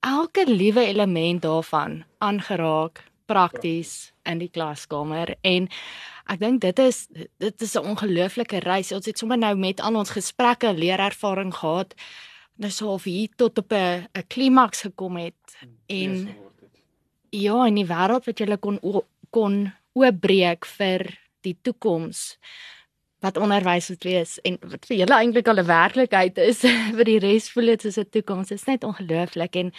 [0.02, 5.68] elke liewe element daarvan aangeraak prakties in die klaskamer en
[6.30, 7.08] ek dink dit is
[7.38, 8.92] dit is 'n ongelooflike reis.
[8.92, 11.94] Ons het sommer nou met al ons gesprekke leerervaring gehad.
[12.60, 15.56] Nou so of hier tot op 'n 'n klimaks gekom het
[15.86, 16.28] en
[17.30, 18.78] ja, in die wêreld wat jy kon
[19.30, 22.38] kon oopbreek vir die toekoms
[23.20, 26.60] wat onderwys moet wees en wat vir julle eintlik al 'n werklikheid is
[26.98, 28.48] vir die res voel dit soos 'n toekoms.
[28.48, 29.72] Dit is net ongelooflik en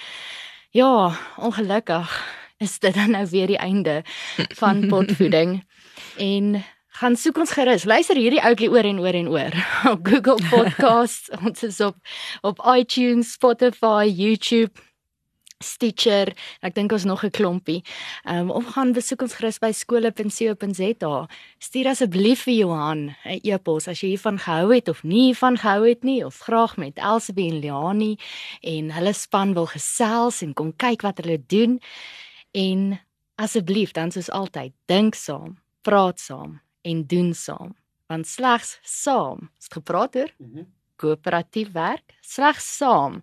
[0.72, 2.10] ja, ongelukkig
[2.58, 4.04] is dit dan nou weer die einde
[4.56, 5.64] van potvoeding.
[6.18, 6.64] en
[7.02, 7.88] gaan soek ons gerus.
[7.90, 9.56] Luister hierdie ouetjie oor en oor en oor
[9.94, 11.32] op Google Podcasts.
[11.46, 11.98] ons is op
[12.46, 14.78] op iTunes, Spotify, YouTube,
[15.62, 16.30] Stitcher.
[16.62, 17.82] Ek dink ons nog 'n klompie.
[18.26, 21.16] Ehm um, of gaan besoek ons gerus by skole.co.za.
[21.58, 25.90] Stuur asseblief vir Johan 'n e-pos as jy hiervan gehou het of nie hiervan gehou
[25.90, 28.18] het nie of graag met Elsabie en Liani
[28.62, 31.80] en hulle span wil gesels en kom kyk wat hulle doen.
[32.54, 33.00] En
[33.36, 37.76] asseblief dan soos altyd, dink saam, praat saam en doen saam.
[38.12, 40.32] Want slegs saam, as dit gepraat oor
[41.02, 43.22] koöperatief werk, slegs saam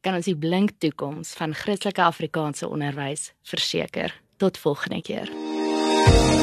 [0.00, 4.14] kan ons die blink toekoms van Christelike Afrikaanse onderwys verseker.
[4.40, 6.39] Tot volgende keer.